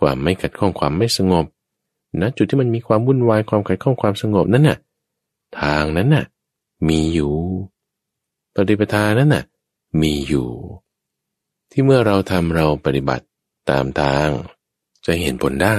[0.00, 1.46] ความไม่ขัดข้องความไม่สงบ
[2.20, 4.78] นะจุดที่มันมีความวุ่นวายความขัดข้องความสงบนั้นน่ะ
[5.60, 6.26] ทางนั้นน่ะ
[6.88, 7.34] มีอยู่
[8.54, 9.44] ปฏิปทานั้นน่ะ
[10.00, 10.48] มีอยู่
[11.70, 13.26] ที่เมื่อเราทำเราปฏิบัติ
[13.70, 14.28] ตามทาง
[15.06, 15.78] จะเห็นผลได้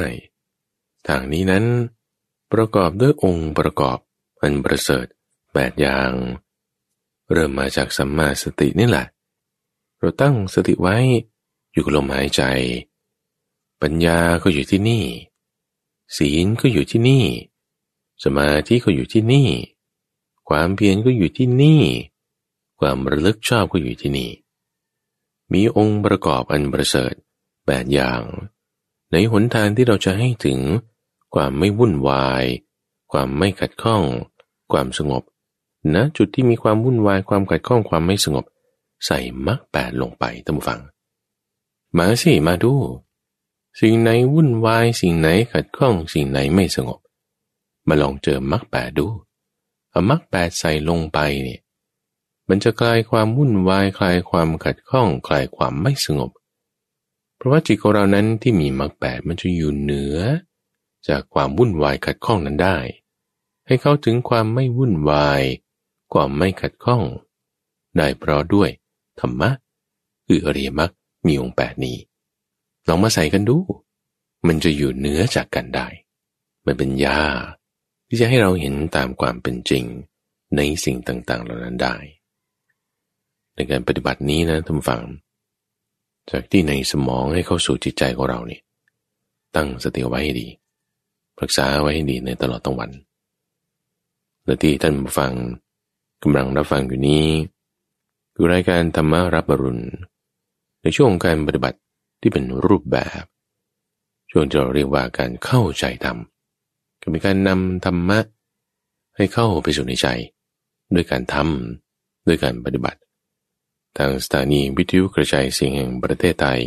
[1.07, 1.65] ทางนี้นั้น
[2.51, 3.97] ประกอบด้วยองค์ประกอบ
[4.41, 5.05] อันประเสริฐ
[5.53, 6.11] แปดอย่าง
[7.31, 9.05] เริ่มมาจากสัมมาสตินี่แหละ
[9.99, 10.97] เราตั้งสติไว้
[11.71, 12.41] อยู่กับลมหายใจ
[13.81, 15.05] ปัญญาก็อยู่ที่นี่
[16.17, 17.25] ศีลก็อยู่ที่นี่
[18.23, 19.49] สมาธิก็อยู่ที่นี่
[20.49, 21.83] ความเพียรก็อยู่ที่นี่
[22.79, 24.31] ความระลึกชอบก็อยู่ที่นี่
[25.53, 27.13] มีองค์ประกอบอันประเสริฐ
[27.65, 28.21] แปดอย่าง
[29.11, 30.59] ในหนทางที่เราจะให้ถึง
[31.35, 32.43] ความไม่วุ่นวาย
[33.11, 34.03] ความไม่ขัดข้อง
[34.71, 35.23] ความสงบ
[35.93, 38.45] ณนะจุดที่มีความวุ่นวายความขัดข้องความไม่สงบ
[39.05, 40.79] ใส่มรรคแปดลงไปตั้งฟัง
[41.97, 42.73] มาสิมาดู
[43.79, 46.99] สิ่งไหนวุ่นวายสิ่งไหนขัดข้องสิ่งไหนไม่สงบ
[47.87, 49.07] มาลองเจอมรรคแปดดู
[49.91, 51.61] เอามรรคแปดใส่ลงไปเนี่ย
[52.49, 56.31] มันจะคลายความวุ่นวายคลายความขัดข้องคลายความไม่สงบ
[57.35, 60.17] เพราะว่าจิตของเรานั้นที่มีมรรคแปดมันจะอยู่เหนือ
[61.07, 62.77] จากความวุ่นวายขัดข้องนั้นได้
[63.67, 65.41] ให้เข้าถึงความไม่วุ่นวาย
[66.13, 67.03] ความไม่ขัดข้อง
[67.97, 68.69] ได้เพราะด้วย
[69.19, 69.49] ธรรมะ
[70.27, 70.91] คืออริยมรรค
[71.25, 71.97] มีองค์แปดนี้
[72.87, 73.57] ลองมาใส่กันดู
[74.47, 75.87] มันจะอยู่เนื้อจากกันได้
[76.65, 77.19] มันเป็นยา
[78.15, 79.83] ที่จะให้เราเห็นตามความเป็นจริง
[80.55, 81.95] ในสิ่งต่าง ๆ เหล่านั้นได้
[83.55, 85.01] ในการปฏิบัตินี้นะท่านฟัง
[86.31, 88.61] จากที่ในสมองให้เข้าสู่จิตใจของเราเนี่ย
[89.55, 90.47] ตั้งสติไว้ให้ดี
[91.41, 92.91] รักษาไว้ให้ดีในตลอดทั้งวัน
[94.45, 95.31] และที่ท่านฟัง
[96.23, 97.25] กำลังรับฟังอยู่นี้
[98.35, 99.83] คือรายการธรรมารับบรุณ
[100.81, 101.79] ในช่วงการปฏิบัติ
[102.21, 103.23] ที่เป็นรูปแบบ
[104.31, 106.19] ช่วงที่เราเรียกว่าการเข้าใจธรรม
[107.05, 108.19] ก็เป็นการนำธรรมะ
[109.15, 110.07] ให้เข้าไปสู่ในใจ
[110.95, 112.99] ด้วยการทำด้วยการปฏิบัติ
[113.97, 116.61] ทางสถานีวิทยุกระจายเสียงแห่งประเทศไทย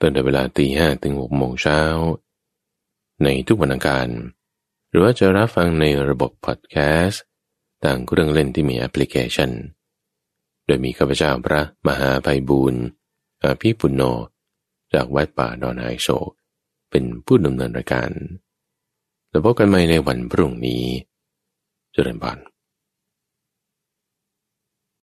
[0.00, 1.80] ตั้งแต่เวลาตีห้ถึงหกโมงเช้า
[3.22, 4.08] ในทุกวันอังคาร
[4.88, 7.22] หรือว่าจะรับฟังในระบบพอดแคสต์
[7.84, 9.50] ต่างเครื่องเล่นที่มีแอปพลิเคชัน
[10.66, 12.82] โดยมีข้าพเจ้าพระมหาไพบูรณ์
[13.42, 14.02] อาภีปุณโญ
[14.92, 16.08] จากวัดป่าดอนไฮโซ
[16.90, 18.10] เป็นผู้ดำเนินรายการ
[19.30, 20.84] แล้วพบกันใหม่ในวันพรุ่งนี้
[21.92, 22.38] เจริญพร